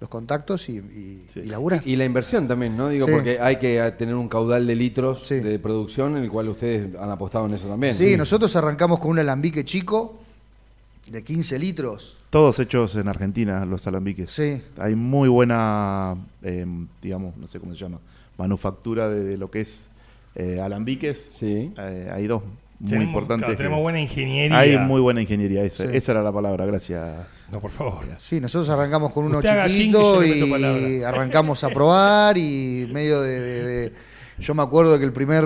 los 0.00 0.08
contactos 0.08 0.68
y, 0.68 0.76
y, 0.78 1.26
Sí. 1.32 1.40
y 1.40 1.46
laburar. 1.46 1.82
Y 1.84 1.96
la 1.96 2.04
inversión 2.04 2.46
también, 2.48 2.76
¿no? 2.76 2.88
Digo, 2.88 3.06
Sí. 3.06 3.12
porque 3.12 3.40
hay 3.40 3.56
que 3.56 3.92
tener 3.98 4.14
un 4.14 4.28
caudal 4.28 4.66
de 4.66 4.74
litros 4.76 5.26
Sí. 5.26 5.36
de 5.40 5.58
producción 5.58 6.16
en 6.16 6.24
el 6.24 6.30
cual 6.30 6.48
ustedes 6.48 6.94
han 6.96 7.10
apostado 7.10 7.46
en 7.46 7.54
eso 7.54 7.68
también. 7.68 7.94
Sí, 7.94 8.16
nosotros 8.16 8.54
arrancamos 8.56 8.98
con 9.00 9.10
un 9.12 9.18
alambique 9.18 9.64
chico 9.64 10.18
de 11.08 11.22
15 11.24 11.58
litros. 11.58 12.18
todos 12.30 12.58
hechos 12.60 12.96
en 12.96 13.08
Argentina, 13.08 13.66
los 13.66 13.86
alambiques. 13.86 14.30
Sí. 14.30 14.62
Hay 14.78 14.94
muy 14.94 15.28
buena, 15.28 16.16
eh, 16.42 16.64
digamos, 17.02 17.36
no 17.36 17.46
sé 17.46 17.60
cómo 17.60 17.74
se 17.74 17.80
llama, 17.80 17.98
manufactura 18.38 19.08
de, 19.10 19.22
de 19.22 19.36
lo 19.36 19.50
que 19.50 19.60
es 19.60 19.90
eh, 20.34 20.60
alambiques. 20.60 21.30
Sí. 21.38 21.72
Eh, 21.78 22.10
hay 22.12 22.26
dos 22.26 22.42
muy 22.80 22.90
Tenemos- 22.90 23.06
importantes. 23.08 23.44
claro, 23.44 23.52
que- 23.52 23.56
tenemos 23.58 23.80
buena 23.80 24.00
ingeniería. 24.00 24.58
Hay 24.58 24.76
muy 24.78 25.00
buena 25.00 25.20
ingeniería, 25.22 25.62
eso- 25.62 25.84
Sí. 25.84 25.96
esa 25.96 26.12
era 26.12 26.22
la 26.22 26.32
palabra, 26.32 26.66
gracias. 26.66 27.26
No, 27.52 27.60
por 27.60 27.70
favor. 27.70 28.04
Sí, 28.18 28.40
nosotros 28.40 28.68
arrancamos 28.70 29.12
con 29.12 29.24
uno 29.26 29.38
Usted 29.38 29.66
chiquito 29.66 30.24
y 30.24 31.02
arrancamos 31.04 31.62
a 31.64 31.68
probar 31.68 32.36
y 32.38 32.88
medio 32.92 33.20
de, 33.20 33.40
de- 33.40 33.64
de- 33.64 33.92
Yo 34.40 34.54
me 34.54 34.62
acuerdo 34.62 34.98
que 34.98 35.04
el 35.04 35.12
primer 35.12 35.44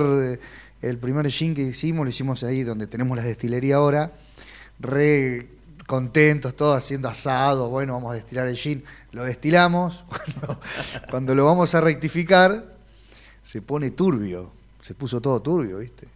el 0.83 0.99
primer 0.99 1.29
gin 1.31 1.55
que 1.55 1.63
hicimos 1.63 2.05
lo 2.05 2.11
hicimos 2.11 2.43
ahí 2.45 2.63
donde 2.63 2.87
tenemos 2.87 3.17
la 3.17 3.23
destilería 3.25 3.77
ahora, 3.77 4.13
re 4.79 5.49
contentos, 5.87 6.55
todos 6.57 6.77
haciendo 6.79 7.09
asado, 7.09 7.69
bueno, 7.71 7.95
vamos 7.95 8.13
a 8.13 8.15
destilar 8.15 8.47
el 8.49 8.57
gin. 8.57 8.83
Lo 9.13 9.25
destilamos, 9.25 10.05
cuando, 10.09 10.61
cuando 11.11 11.35
lo 11.35 11.45
vamos 11.45 11.75
a 11.75 11.81
rectificar, 11.81 12.75
se 13.43 13.63
pone 13.63 13.91
turbio, 13.91 14.53
se 14.87 14.95
puso 14.95 15.21
todo 15.21 15.41
turbio, 15.43 15.79
¿viste? 15.79 16.07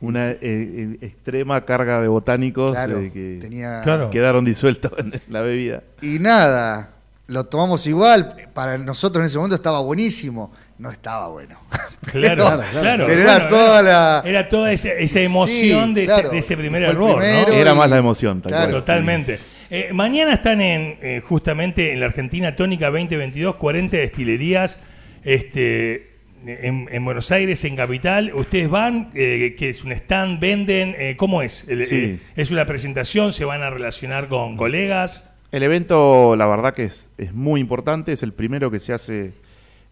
Una 0.00 0.32
eh, 0.32 0.38
eh, 0.42 0.98
extrema 1.00 1.64
carga 1.64 2.00
de 2.02 2.08
botánicos 2.08 2.72
Claro, 2.72 2.98
eh, 2.98 3.10
que 3.10 3.38
tenía... 3.40 3.80
Claro. 3.82 4.10
quedaron 4.10 4.44
disueltos 4.44 4.92
en 4.98 5.18
la 5.28 5.40
bebida. 5.40 5.82
Y 6.02 6.18
nada, 6.18 6.90
lo 7.28 7.44
tomamos 7.46 7.86
igual, 7.86 8.36
para 8.52 8.76
nosotros 8.76 9.22
en 9.22 9.26
ese 9.26 9.38
momento 9.38 9.54
estaba 9.54 9.80
buenísimo, 9.80 10.52
no 10.78 10.90
estaba 10.90 11.28
bueno. 11.28 11.58
Claro, 12.04 12.44
Pero- 12.60 12.80
claro. 12.82 13.06
pero 13.06 13.22
era 13.22 13.48
toda 13.48 13.82
la- 13.82 14.22
Era 14.26 14.46
toda 14.50 14.70
esa, 14.72 14.90
esa 14.90 15.20
emoción 15.20 15.88
Sí, 15.88 15.94
de, 15.94 16.04
claro. 16.04 16.22
ese, 16.24 16.30
de 16.32 16.38
ese 16.38 16.56
primer 16.58 16.82
error, 16.82 17.16
primero. 17.18 17.48
¿no? 17.48 17.54
y- 17.54 17.58
Era 17.58 17.72
más 17.74 17.88
la 17.88 17.96
emoción, 17.96 18.42
tal 18.42 18.52
Claro. 18.52 18.70
cual. 18.72 18.82
Totalmente. 18.82 19.38
Eh, 19.70 19.88
mañana 19.94 20.34
están 20.34 20.60
en 20.60 20.98
eh, 21.00 21.22
justamente 21.26 21.92
en 21.94 22.00
la 22.00 22.06
Argentina 22.06 22.54
Tónica 22.54 22.90
2022, 22.90 23.54
40 23.54 23.96
destilerías 23.96 24.78
este, 25.22 26.13
en, 26.46 26.88
en 26.90 27.04
Buenos 27.04 27.30
Aires, 27.32 27.64
en 27.64 27.76
Capital. 27.76 28.32
Ustedes 28.34 28.68
van, 28.68 29.10
eh, 29.14 29.54
que 29.58 29.68
es 29.70 29.84
un 29.84 29.92
stand, 29.92 30.40
venden, 30.40 30.94
eh, 30.98 31.16
¿cómo 31.16 31.42
es? 31.42 31.64
El- 31.68 31.84
Sí. 31.84 31.94
eh, 31.96 32.20
¿Es 32.36 32.50
una 32.50 32.66
presentación? 32.66 33.32
¿Se 33.32 33.44
van 33.44 33.62
a 33.62 33.70
relacionar 33.70 34.28
con 34.28 34.56
colegas? 34.56 35.28
El 35.52 35.62
evento, 35.62 36.34
la 36.36 36.46
verdad 36.46 36.74
que 36.74 36.84
es, 36.84 37.10
es 37.18 37.32
muy 37.32 37.60
importante, 37.60 38.12
es 38.12 38.22
el 38.22 38.32
primero 38.32 38.70
que 38.70 38.80
se 38.80 38.92
hace 38.92 39.32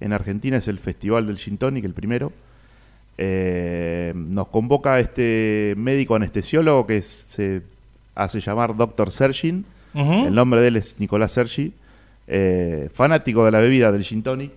en 0.00 0.12
Argentina, 0.12 0.56
es 0.56 0.66
el 0.68 0.78
Festival 0.80 1.26
del 1.26 1.38
Gin 1.38 1.56
Tonic, 1.58 1.84
el 1.84 1.94
primero. 1.94 2.32
Eh, 3.18 4.12
nos 4.16 4.48
convoca 4.48 4.98
este 4.98 5.74
médico 5.76 6.14
anestesiólogo 6.14 6.86
que 6.86 7.02
se 7.02 7.62
hace 8.14 8.40
llamar 8.40 8.76
Dr. 8.76 9.10
Sergin. 9.10 9.64
El 9.94 10.34
nombre 10.34 10.60
de 10.62 10.68
él 10.68 10.76
es 10.76 10.96
Nicolás 10.98 11.32
Sergi, 11.32 11.74
eh, 12.26 12.88
fanático 12.94 13.44
de 13.44 13.50
la 13.50 13.60
bebida 13.60 13.92
del 13.92 14.02
Gin 14.04 14.22
Tonic. 14.22 14.50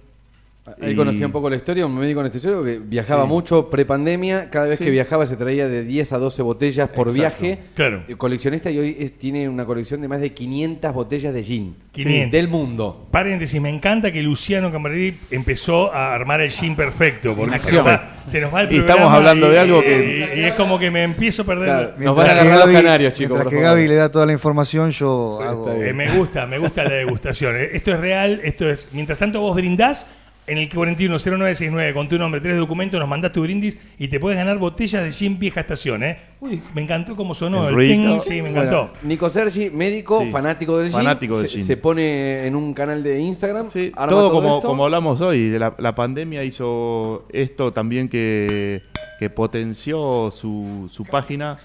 Ahí 0.81 0.93
Y- 0.93 0.95
conocí 0.95 1.23
un 1.23 1.31
poco 1.31 1.47
la 1.49 1.57
historia, 1.57 1.85
un 1.85 1.95
médico 1.95 2.21
anestesiólogo 2.21 2.63
que 2.63 2.79
viajaba 2.79 3.23
Sí. 3.23 3.27
mucho 3.29 3.69
pre-pandemia, 3.69 4.49
cada 4.49 4.65
vez 4.65 4.79
Sí. 4.79 4.85
que 4.85 4.89
viajaba 4.91 5.25
se 5.27 5.35
traía 5.37 5.67
de 5.67 5.83
10 5.83 6.11
a 6.11 6.17
12 6.17 6.41
botellas 6.41 6.89
por 6.89 7.09
Exacto. 7.09 7.13
viaje. 7.43 7.59
Claro. 7.75 8.03
Eh, 8.07 8.15
Coleccionista 8.15 8.71
y 8.71 8.79
hoy 8.79 8.97
es- 8.99 9.15
tiene 9.17 9.47
una 9.47 9.63
colección 9.65 10.01
de 10.01 10.07
más 10.07 10.19
de 10.21 10.33
500 10.33 10.91
botellas 10.93 11.33
de 11.35 11.43
gin. 11.43 11.75
500. 11.91 12.31
Del 12.31 12.47
mundo. 12.47 13.07
Paréntesis, 13.11 13.61
me 13.61 13.69
encanta 13.69 14.11
que 14.11 14.21
Luciano 14.23 14.71
Camarelli 14.71 15.15
empezó 15.31 15.93
a 15.93 16.13
armar 16.15 16.41
el 16.41 16.49
gin 16.51 16.75
perfecto, 16.75 17.35
porque 17.35 17.59
se 17.59 17.71
nos, 17.71 17.85
va, 17.85 18.15
se 18.25 18.41
nos 18.41 18.53
va 18.53 18.61
el 18.61 18.71
Y 18.71 18.77
programa 18.77 18.93
estamos 19.01 19.13
hablando 19.17 19.47
y- 19.47 19.51
de 19.51 19.59
algo 19.59 19.79
y- 19.79 19.83
que- 19.83 20.31
Y, 20.35 20.39
y 20.39 20.43
es 20.45 20.53
como 20.55 20.79
que 20.79 20.89
me 20.89 21.03
empiezo 21.03 21.43
a 21.43 21.45
perder... 21.45 21.65
Claro. 21.67 21.93
Nos 21.99 22.15
van 22.15 22.27
a 22.27 22.31
agarrar 22.31 22.65
los 22.65 22.73
canarios, 22.73 23.13
chicos, 23.13 23.37
Mientras 23.37 23.53
que. 23.53 23.61
Gaby 23.61 23.87
le 23.87 23.95
da 23.95 24.09
toda 24.11 24.25
la 24.25 24.33
información, 24.33 24.89
yo 24.91 25.39
hago... 25.41 25.71
Eh, 25.71 25.93
me 25.93 26.09
gusta, 26.17 26.45
me 26.47 26.57
gusta 26.57 26.83
la 26.83 26.89
degustación. 26.95 27.55
Eh, 27.55 27.69
Esto 27.73 27.91
es 27.91 27.99
real, 27.99 28.41
esto 28.43 28.67
es. 28.69 28.89
Mientras 28.93 29.19
tanto, 29.19 29.39
vos 29.41 29.55
brindás 29.55 30.07
en 30.47 30.57
el 30.59 30.69
410969 30.69 31.93
con 31.93 32.07
tu 32.07 32.17
nombre, 32.19 32.39
tres 32.39 32.57
documentos, 32.57 32.99
nos 32.99 33.09
mandás 33.09 33.31
tu 33.31 33.41
brindis 33.41 33.77
y 33.97 34.07
te 34.09 34.19
puedes 34.19 34.37
ganar 34.37 34.57
botellas 34.59 35.03
de 35.03 35.11
gin 35.11 35.39
vieja 35.39 35.61
estación. 35.61 36.03
¿eh? 36.03 36.17
Uy, 36.39 36.61
me 36.73 36.81
encantó 36.83 37.15
cómo 37.15 37.33
sonó 37.33 37.67
El 37.69 37.75
ting, 37.77 38.19
Sí, 38.19 38.41
me 38.41 38.49
encantó. 38.49 38.89
Bueno, 38.89 38.99
Nico 39.03 39.29
Sergi, 39.29 39.69
médico, 39.71 40.21
Sí. 40.21 40.31
fanático 40.31 40.77
del 40.77 40.87
gin. 40.89 40.97
Fanático 40.97 41.39
del 41.39 41.49
se, 41.49 41.57
gin. 41.57 41.65
se 41.65 41.77
pone 41.77 42.45
en 42.45 42.55
un 42.55 42.73
canal 42.73 43.01
de 43.01 43.19
Instagram. 43.19 43.69
Sí, 43.71 43.91
arma 43.95 44.09
todo, 44.09 44.31
como, 44.31 44.57
esto. 44.57 44.67
como 44.67 44.85
hablamos 44.85 45.19
hoy, 45.21 45.49
de 45.49 45.57
la, 45.59 45.73
la 45.79 45.95
pandemia 45.95 46.43
hizo 46.43 47.25
esto 47.31 47.73
también 47.73 48.07
que, 48.07 48.81
que 49.19 49.29
potenció 49.29 50.29
su, 50.31 50.89
su 50.91 51.05
página 51.05 51.55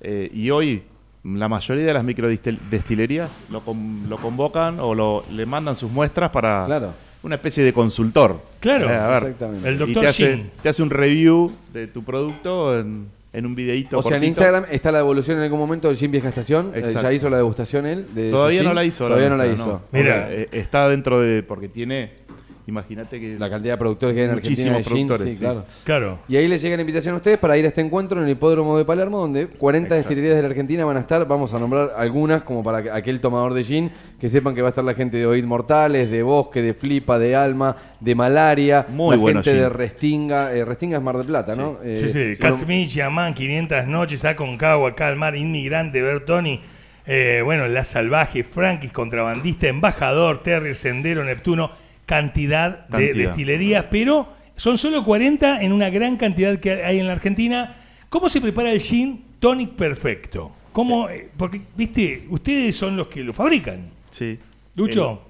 eh, 0.00 0.28
y 0.34 0.50
hoy 0.50 0.82
la 1.22 1.48
mayoría 1.48 1.84
de 1.86 1.94
las 1.94 2.04
microdestilerías 2.04 3.30
lo, 3.50 3.60
con- 3.60 4.08
lo 4.08 4.16
convocan 4.18 4.78
o 4.80 4.94
lo, 4.94 5.24
le 5.30 5.46
mandan 5.46 5.76
sus 5.76 5.90
muestras 5.90 6.30
para 6.30 6.64
Claro. 6.66 6.92
Una 7.24 7.34
especie 7.36 7.64
de 7.64 7.72
consultor. 7.72 8.40
Claro, 8.60 8.88
Eh, 8.88 8.94
a 8.94 9.08
ver, 9.08 9.22
exactamente. 9.24 9.68
El 9.68 9.74
y 9.74 9.78
doctor 9.78 10.02
te 10.04 10.08
hace, 10.08 10.32
Gin. 10.36 10.50
te 10.62 10.68
hace 10.68 10.82
un 10.82 10.90
review 10.90 11.52
de 11.72 11.86
tu 11.86 12.04
producto 12.04 12.78
en, 12.78 13.08
en 13.32 13.46
un 13.46 13.54
videíto 13.54 13.98
O 13.98 14.02
sea, 14.02 14.18
en. 14.18 14.24
Instagram 14.24 14.66
está 14.70 14.92
la 14.92 14.98
devolución 14.98 15.38
en 15.38 15.44
algún 15.44 15.58
momento 15.58 15.88
del 15.88 15.96
gin 15.96 16.10
vieja 16.10 16.28
estación. 16.28 16.72
Eh, 16.74 16.78
Exacto. 16.80 17.00
ya 17.02 17.12
hizo 17.12 17.28
la 17.30 17.38
degustación 17.38 17.86
él. 17.86 18.06
de 18.14 18.30
Todavía 18.30 18.62
no 18.62 18.74
la 18.74 18.84
hizo. 18.84 19.04
Todavía 19.06 19.28
no 19.30 19.36
la 19.36 19.46
hizo. 19.46 19.82
Mira. 19.90 20.30
Eh, 20.30 20.48
está 20.52 20.88
dentro 20.88 21.20
de... 21.20 21.42
porque 21.42 21.68
tiene... 21.68 22.23
Imagínate 22.66 23.20
que... 23.20 23.38
La 23.38 23.50
cantidad 23.50 23.74
de 23.74 23.78
productores 23.78 24.14
que 24.14 24.20
hay 24.22 24.26
en 24.26 24.32
Argentina 24.32 24.64
de 24.72 24.78
Muchísimos 24.78 25.08
productores, 25.08 25.26
sí, 25.26 25.32
sí. 25.34 25.38
claro. 25.44 25.64
Claro. 25.84 26.18
Y 26.28 26.36
ahí 26.36 26.48
les 26.48 26.62
llega 26.62 26.76
la 26.76 26.80
invitación 26.82 27.14
a 27.14 27.18
ustedes 27.18 27.36
para 27.38 27.58
ir 27.58 27.64
a 27.66 27.68
este 27.68 27.82
encuentro 27.82 28.18
en 28.18 28.24
el 28.26 28.30
hipódromo 28.32 28.78
de 28.78 28.86
Palermo, 28.86 29.18
donde 29.18 29.48
40 29.48 29.88
Exacto. 29.88 30.08
destilerías 30.08 30.36
de 30.36 30.42
la 30.42 30.48
Argentina 30.48 30.84
van 30.86 30.96
a 30.96 31.00
estar. 31.00 31.28
Vamos 31.28 31.52
a 31.52 31.58
nombrar 31.58 31.92
algunas, 31.96 32.42
como 32.42 32.62
para 32.64 32.82
que- 32.82 32.90
aquel 32.90 33.20
tomador 33.20 33.52
de 33.52 33.64
gin, 33.64 33.90
que 34.18 34.28
sepan 34.30 34.54
que 34.54 34.62
va 34.62 34.68
a 34.68 34.70
estar 34.70 34.82
la 34.84 34.94
gente 34.94 35.18
de 35.18 35.26
Oíd 35.26 35.44
Mortales, 35.44 36.10
de 36.10 36.22
Bosque, 36.22 36.62
de 36.62 36.72
Flipa, 36.72 37.18
de 37.18 37.36
Alma, 37.36 37.76
de 38.00 38.14
Malaria, 38.14 38.86
Muy 38.88 39.16
la 39.16 39.20
bueno 39.20 39.42
gente 39.42 39.60
de. 39.60 39.68
Restinga. 39.68 40.52
eh, 40.54 40.64
Restinga 40.64 40.96
es 40.96 41.02
Mar 41.02 41.18
del 41.18 41.26
Plata, 41.26 41.54
¿no? 41.54 41.78
Eh, 41.84 41.98
Sí, 41.98 42.08
sí. 42.08 42.18
bueno, 42.20 42.36
Catsmith, 42.40 42.88
Yaman, 42.88 43.34
500 43.34 43.86
noches, 43.88 44.24
Aconcagua, 44.24 44.94
Calmar, 44.94 45.36
Inmigrante, 45.36 46.00
Bertoni. 46.00 46.60
eh, 47.06 47.42
bueno, 47.44 47.68
La 47.68 47.84
Salvaje, 47.84 48.42
Frankis, 48.44 48.90
Contrabandista, 48.90 49.68
Embajador, 49.68 50.42
Terry, 50.42 50.74
Sendero, 50.74 51.22
Neptuno. 51.24 51.83
Cantidad, 52.06 52.86
de 52.88 52.90
Cantidad. 53.06 53.28
destilerías, 53.28 53.84
pero 53.90 54.32
son 54.56 54.78
solo 54.78 55.04
40 55.04 55.62
en 55.62 55.72
una 55.72 55.90
gran 55.90 56.16
cantidad 56.16 56.58
que 56.58 56.84
hay 56.84 56.98
en 57.00 57.06
la 57.06 57.12
Argentina. 57.12 57.76
¿Cómo 58.08 58.28
se 58.28 58.40
prepara 58.40 58.70
el 58.70 58.80
gin 58.80 59.24
tonic 59.40 59.70
perfecto? 59.72 60.52
¿Cómo, 60.72 61.08
eh, 61.08 61.28
porque, 61.36 61.60
viste, 61.76 62.26
ustedes 62.30 62.76
son 62.76 62.96
los 62.96 63.06
que 63.08 63.22
lo 63.22 63.32
fabrican. 63.32 63.88
Sí. 64.10 64.38
Lucho, 64.76 65.22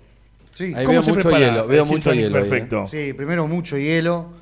Sí, 0.54 0.66
Ahí 0.66 0.85
¿cómo 0.85 0.90
veo 0.93 1.02
se 1.02 1.11
mucho 1.12 1.28
prepara 1.28 1.47
hielo, 1.50 1.66
veo 1.66 1.83
el 1.83 1.88
gin 1.88 1.97
mucho 1.97 2.11
tonic 2.11 2.23
hielo 2.25 2.37
ahí, 2.37 2.43
¿eh? 2.45 2.47
perfecto? 2.49 2.87
sí, 2.87 3.12
primero 3.12 3.49
mucho 3.49 3.76
hielo, 3.76 4.33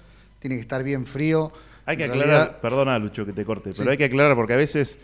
tiene 0.40 0.56
que 0.56 0.60
estar 0.60 0.82
bien 0.84 1.06
frío. 1.06 1.50
Hay 1.86 1.96
que 1.96 2.04
En 2.04 2.10
aclarar, 2.10 2.28
realidad- 2.34 2.60
perdona 2.60 2.98
Lucho 2.98 3.24
que 3.24 3.32
te 3.32 3.44
corte, 3.46 3.72
Sí. 3.72 3.78
pero 3.78 3.90
hay 3.92 3.96
que 3.96 4.04
aclarar 4.04 4.36
porque 4.36 4.52
a 4.52 4.56
veces 4.56 4.98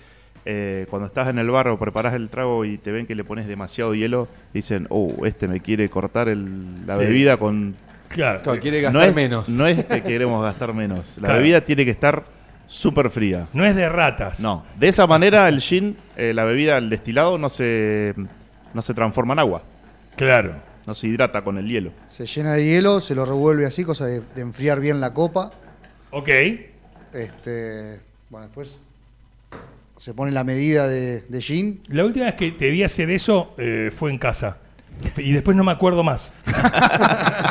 eh, 0.45 0.87
cuando 0.91 1.07
estás 1.07 1.29
en 1.29 1.39
el 1.39 1.51
bar 1.51 1.69
o 1.69 1.79
preparás 1.79 2.15
el 2.15 2.29
trago 2.31 2.65
y 2.65 2.79
te 2.79 2.91
ven 2.93 3.07
que 3.07 3.15
le 3.15 3.25
pones 3.25 3.47
demasiado 3.47 3.95
hielo, 3.95 4.29
dicen, 4.55 4.87
oh, 4.91 5.25
este 5.27 5.49
me 5.49 5.61
quiere 5.61 5.89
cortar 5.91 6.29
el- 6.29 6.87
la 6.87 6.95
Sí. 6.97 7.01
bebida 7.01 7.37
con... 7.37 7.75
Claro. 8.09 8.41
Quiere 8.61 8.81
no 8.83 8.85
gastar 9.01 9.09
es, 9.11 9.15
menos. 9.15 9.49
No 9.51 9.67
es 9.67 9.85
que 9.85 10.03
queremos 10.03 10.43
gastar 10.43 10.73
menos, 10.73 11.17
la 11.19 11.25
Claro. 11.27 11.41
bebida 11.41 11.61
tiene 11.61 11.85
que 11.85 11.91
estar 11.91 12.25
súper 12.67 13.11
fría. 13.11 13.47
No 13.53 13.65
es 13.67 13.75
de 13.77 13.89
ratas. 13.89 14.41
No, 14.41 14.65
de 14.79 14.89
esa 14.89 15.07
manera 15.07 15.47
el 15.49 15.61
gin, 15.61 15.97
eh, 16.17 16.33
la 16.35 16.45
bebida, 16.45 16.79
el 16.79 16.89
destilado, 16.91 17.37
no 17.39 17.51
se, 17.51 18.15
no 18.75 18.81
se 18.83 18.95
transforma 18.95 19.35
en 19.35 19.39
agua, 19.41 19.63
Claro. 20.17 20.55
no 20.87 20.95
se 20.95 21.07
hidrata 21.09 21.43
con 21.43 21.59
el 21.59 21.69
hielo. 21.69 21.93
Se 22.07 22.25
llena 22.27 22.55
de 22.55 22.65
hielo, 22.65 23.01
se 23.01 23.15
lo 23.15 23.27
revuelve 23.27 23.67
así, 23.67 23.85
cosa 23.85 24.07
de, 24.07 24.21
de 24.35 24.41
enfriar 24.41 24.81
bien 24.81 25.01
la 25.01 25.13
copa. 25.13 25.51
Ok. 26.11 26.29
Este, 27.13 28.01
bueno, 28.31 28.47
después 28.47 28.83
se 29.99 30.15
pone 30.15 30.33
la 30.33 30.45
medida 30.45 30.89
de, 30.89 31.23
de 31.23 31.43
gin. 31.43 31.81
La 31.89 32.05
última 32.05 32.27
vez 32.27 32.35
que 32.35 32.53
te 32.53 32.71
vi 32.71 32.83
hacer 32.83 33.11
eso 33.11 33.55
eh, 33.59 33.91
fue 33.95 34.11
en 34.11 34.19
casa. 34.19 34.59
Y 35.17 35.31
después 35.33 35.57
no 35.57 35.63
me 35.63 35.71
acuerdo 35.73 36.03
más. 36.03 36.33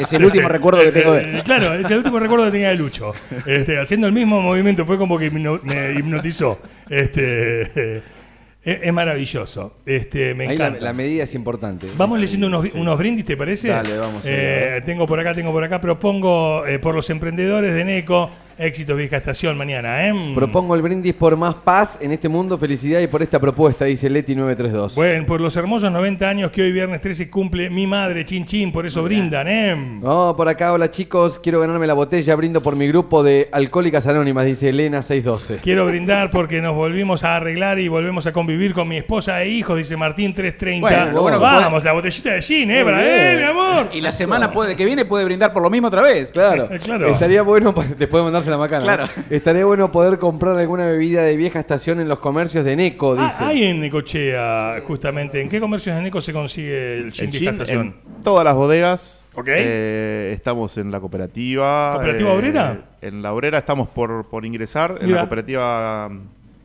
Es 0.00 0.12
el 0.12 0.24
último 0.24 0.48
recuerdo 0.48 0.82
que 0.82 0.92
tengo 0.92 1.12
de 1.14 1.42
Claro, 1.44 1.74
es 1.74 1.90
el 1.90 1.98
último 1.98 2.18
recuerdo 2.18 2.46
que 2.46 2.50
tenía 2.52 2.68
de 2.70 2.76
Lucho. 2.76 3.12
Este, 3.46 3.78
haciendo 3.78 4.06
el 4.06 4.12
mismo 4.12 4.40
movimiento, 4.40 4.84
fue 4.84 4.98
como 4.98 5.18
que 5.18 5.30
me 5.30 5.92
hipnotizó. 5.96 6.58
Este, 6.90 7.96
es, 8.62 8.78
es 8.82 8.92
maravilloso. 8.92 9.78
Este, 9.86 10.34
me 10.34 10.48
Ahí 10.48 10.54
encanta. 10.56 10.80
la 10.80 10.92
medida 10.92 11.24
es 11.24 11.34
importante. 11.34 11.86
Vamos 11.96 12.18
leyendo 12.18 12.46
unos, 12.48 12.72
unos 12.74 12.98
brindis, 12.98 13.24
¿te 13.24 13.36
parece? 13.36 13.68
Dale, 13.68 13.96
vamos, 13.98 14.22
Eh, 14.24 14.82
tengo 14.84 15.06
por 15.06 15.18
acá, 15.20 15.32
tengo 15.32 15.52
por 15.52 15.64
acá. 15.64 15.80
Propongo 15.80 16.66
eh, 16.66 16.78
por 16.78 16.94
los 16.94 17.08
emprendedores 17.10 17.74
de 17.74 17.84
NECO, 17.84 18.30
éxitos 18.58 18.96
vieja 18.96 19.16
estación 19.16 19.56
mañana. 19.56 20.08
¿eh? 20.08 20.32
Propongo 20.34 20.74
el 20.74 20.82
brindis 20.82 21.14
por 21.14 21.36
más 21.36 21.54
paz 21.56 21.98
en 22.00 22.12
este 22.12 22.28
mundo, 22.28 22.56
felicidad 22.58 23.00
y 23.00 23.06
por 23.06 23.22
esta 23.22 23.38
propuesta, 23.38 23.84
dice 23.84 24.08
Leti 24.08 24.34
932. 24.34 24.94
Bueno, 24.94 25.26
por 25.26 25.40
los 25.40 25.56
hermosos 25.56 25.90
90 25.92 26.28
años 26.28 26.50
que 26.50 26.62
hoy 26.62 26.72
viernes 26.72 27.00
13 27.00 27.28
cumple 27.30 27.70
mi 27.70 27.86
madre, 27.86 28.24
Chin 28.24 28.44
Chin, 28.44 28.72
por 28.72 28.86
eso 28.86 29.02
brindan, 29.02 29.46
¿eh? 29.48 29.76
No, 30.00 30.34
por 30.36 30.48
acá, 30.48 30.72
hola 30.72 30.90
chicos, 30.90 31.38
quiero 31.38 31.60
ganarme 31.60 31.86
la 31.86 31.94
botella, 31.94 32.34
brindo 32.34 32.62
por 32.62 32.76
mi 32.76 32.88
grupo 32.88 33.22
de 33.22 33.48
Alcohólicas 33.52 34.06
Anónimas, 34.06 34.46
dice 34.46 34.70
Elena 34.70 35.02
612. 35.02 35.58
Quiero 35.62 35.86
brindar 35.86 36.30
porque 36.30 36.60
nos 36.62 36.74
volvimos 36.74 37.24
a 37.24 37.36
arreglar 37.36 37.78
y 37.78 37.88
volvemos 37.88 38.26
a 38.26 38.32
convivir 38.32 38.72
con 38.72 38.88
mi 38.88 38.96
esposa 38.96 39.42
e 39.42 39.48
hijos, 39.48 39.76
dice 39.76 39.96
Martín 39.96 40.32
330. 40.32 41.12
Bueno, 41.20 41.40
Vamos, 41.40 41.84
la 41.84 41.92
botellita 41.92 42.32
de 42.32 42.42
gin, 42.42 42.70
¿eh? 42.70 42.84
Para 42.84 43.04
él, 43.32 43.38
mi 43.38 43.44
amor. 43.44 43.88
Y 43.92 44.00
la 44.00 44.12
semana 44.12 44.52
puede, 44.52 44.74
que 44.76 44.84
viene 44.84 45.04
puede 45.04 45.24
brindar 45.24 45.52
por 45.52 45.62
lo 45.62 45.70
mismo 45.70 45.88
otra 45.88 46.02
vez. 46.02 46.30
Claro, 46.32 46.68
Claro. 46.84 47.08
estaría 47.08 47.42
bueno, 47.42 47.72
después 47.98 48.20
de 48.20 48.24
mandarse 48.24 48.45
la 48.50 48.58
macana. 48.58 48.84
Claro. 48.84 49.04
estaría 49.30 49.64
bueno 49.64 49.90
poder 49.92 50.18
comprar 50.18 50.56
alguna 50.58 50.86
bebida 50.86 51.22
de 51.22 51.36
vieja 51.36 51.58
estación 51.60 52.00
en 52.00 52.08
los 52.08 52.18
comercios 52.18 52.64
de 52.64 52.76
Neco, 52.76 53.14
Ah, 53.18 53.24
dice. 53.24 53.44
hay 53.44 53.64
en 53.64 53.80
Necochea, 53.80 54.80
justamente. 54.86 55.40
¿En 55.40 55.48
qué 55.48 55.60
comercios 55.60 55.96
de 55.96 56.02
Neco 56.02 56.20
se 56.20 56.32
consigue 56.32 56.98
el 56.98 57.12
gin 57.12 57.30
vieja 57.30 57.50
estación? 57.50 57.94
en 58.16 58.22
todas 58.22 58.44
las 58.44 58.54
bodegas. 58.54 59.26
Ok. 59.34 59.48
Eh, 59.50 60.30
estamos 60.34 60.76
en 60.78 60.90
la 60.90 60.98
cooperativa. 61.00 61.92
¿Cooperativa 61.94 62.30
eh, 62.30 62.36
obrera? 62.36 62.80
En 63.02 63.22
la 63.22 63.32
obrera 63.32 63.58
estamos 63.58 63.88
por, 63.88 64.26
por 64.28 64.44
ingresar. 64.46 64.96
En 65.00 65.12
la 65.12 65.20
cooperativa 65.20 66.10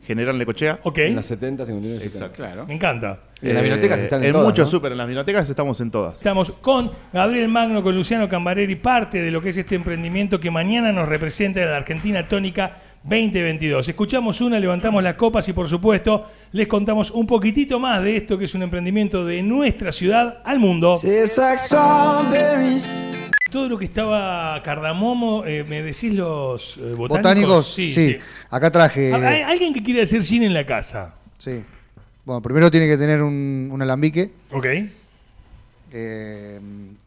General 0.04 0.36
Necochea. 0.36 0.80
Ok, 0.82 0.98
En 0.98 1.16
las 1.16 1.26
70, 1.26 1.64
59, 1.66 1.98
70. 2.04 2.16
Exacto. 2.26 2.36
Claro. 2.36 2.66
me 2.66 2.74
encanta. 2.74 3.20
En 3.40 3.54
las 3.54 3.62
bibliotecas 3.62 4.00
Eh, 4.00 4.04
están 4.04 4.24
en, 4.24 4.32
todas, 4.32 4.46
muchos 4.46 4.66
¿no? 4.66 4.70
super, 4.70 4.92
en 4.92 4.98
las 4.98 5.06
bibliotecas 5.06 5.48
estamos 5.48 5.80
en 5.80 5.90
todas. 5.90 6.14
Estamos 6.14 6.52
con 6.60 6.90
Gabriel 7.12 7.48
Magno, 7.48 7.82
con 7.82 7.94
Luciano 7.94 8.28
Cambareri, 8.28 8.76
parte 8.76 9.20
de 9.22 9.30
lo 9.30 9.40
que 9.40 9.50
es 9.50 9.56
este 9.56 9.74
emprendimiento 9.74 10.38
que 10.40 10.50
mañana 10.50 10.92
nos 10.92 11.08
representa 11.08 11.60
en 11.60 11.70
la 11.70 11.76
Argentina 11.76 12.28
Tónica 12.28 12.76
2022. 13.04 13.88
Escuchamos 13.88 14.40
una, 14.40 14.60
levantamos 14.60 15.02
las 15.02 15.14
copas 15.14 15.48
y 15.48 15.52
por 15.52 15.68
supuesto 15.68 16.26
les 16.52 16.68
contamos 16.68 17.10
un 17.10 17.26
poquitito 17.26 17.80
más 17.80 18.02
de 18.02 18.16
esto 18.16 18.38
que 18.38 18.44
es 18.44 18.54
un 18.54 18.62
emprendimiento 18.62 19.24
de 19.24 19.42
nuestra 19.42 19.90
ciudad 19.90 20.40
al 20.44 20.60
mundo. 20.60 20.96
Todo 23.52 23.68
lo 23.68 23.78
que 23.78 23.84
estaba 23.84 24.62
cardamomo, 24.62 25.44
eh, 25.44 25.62
¿me 25.68 25.82
decís 25.82 26.14
los 26.14 26.78
eh, 26.78 26.94
botánicos? 26.94 27.08
Botánicos, 27.08 27.74
sí, 27.74 28.16
Acá 28.48 28.70
traje. 28.72 29.12
¿Hay 29.12 29.42
alguien 29.42 29.74
que 29.74 29.82
quiere 29.82 30.00
hacer 30.00 30.24
cine 30.24 30.46
en 30.46 30.54
la 30.54 30.64
casa? 30.64 31.14
Sí. 31.36 31.62
Bueno, 32.24 32.40
primero 32.40 32.70
tiene 32.70 32.86
que 32.86 32.96
tener 32.96 33.20
un, 33.22 33.68
un 33.70 33.82
alambique. 33.82 34.30
Ok. 34.52 34.66
eh, 35.92 36.60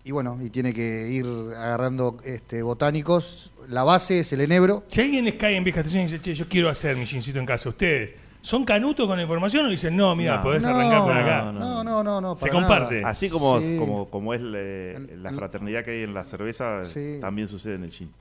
y 0.04 0.12
bueno, 0.12 0.38
y 0.40 0.52
tiene 0.52 0.72
que 0.72 1.08
ir 1.10 1.26
agarrando 1.58 2.18
este, 2.24 2.62
botánicos. 2.62 3.52
La 3.68 3.84
base 3.84 4.20
es 4.20 4.32
el 4.32 4.42
enebro. 4.42 4.84
Si 4.90 5.02
alguien 5.02 5.26
les 5.26 5.34
cae 5.36 5.56
en 5.56 5.64
vieja 5.64 5.80
estación 5.80 6.04
y 6.04 6.06
dice, 6.06 6.22
che, 6.22 6.36
yo 6.36 6.48
quiero 6.48 6.70
hacer 6.70 6.96
mi 6.96 7.08
gincito 7.08 7.40
en 7.40 7.48
casa, 7.48 7.70
¿ustedes 7.70 8.14
son 8.46 8.64
canutos 8.64 9.08
con 9.08 9.18
la 9.18 9.24
información 9.24 9.66
o 9.66 9.70
dicen, 9.70 9.96
no, 9.96 10.16
mira, 10.16 10.38
No. 10.38 10.44
podés 10.44 10.62
No, 10.64 10.70
arrancar 10.70 11.02
por 11.04 11.18
acá? 11.18 11.52
No, 11.52 11.84
no, 11.84 12.04
no, 12.04 12.22
no. 12.22 12.36
Se 12.36 12.42
para 12.42 12.54
comparte. 12.54 12.96
nada. 13.02 13.10
Así 13.10 13.30
como, 13.30 13.60
Sí. 13.60 13.76
como, 13.78 14.10
como 14.10 14.34
es 14.34 14.42
le- 14.42 14.96
En- 14.96 15.24
la 15.24 15.32
fraternidad 15.32 15.84
que 15.84 15.92
hay 15.92 16.04
en 16.04 16.14
la 16.14 16.24
cerveza, 16.24 16.86
Sí. 16.86 17.18
también 17.20 17.48
sucede 17.48 17.76
en 17.76 17.84
el 17.84 17.92
gin. 17.92 18.12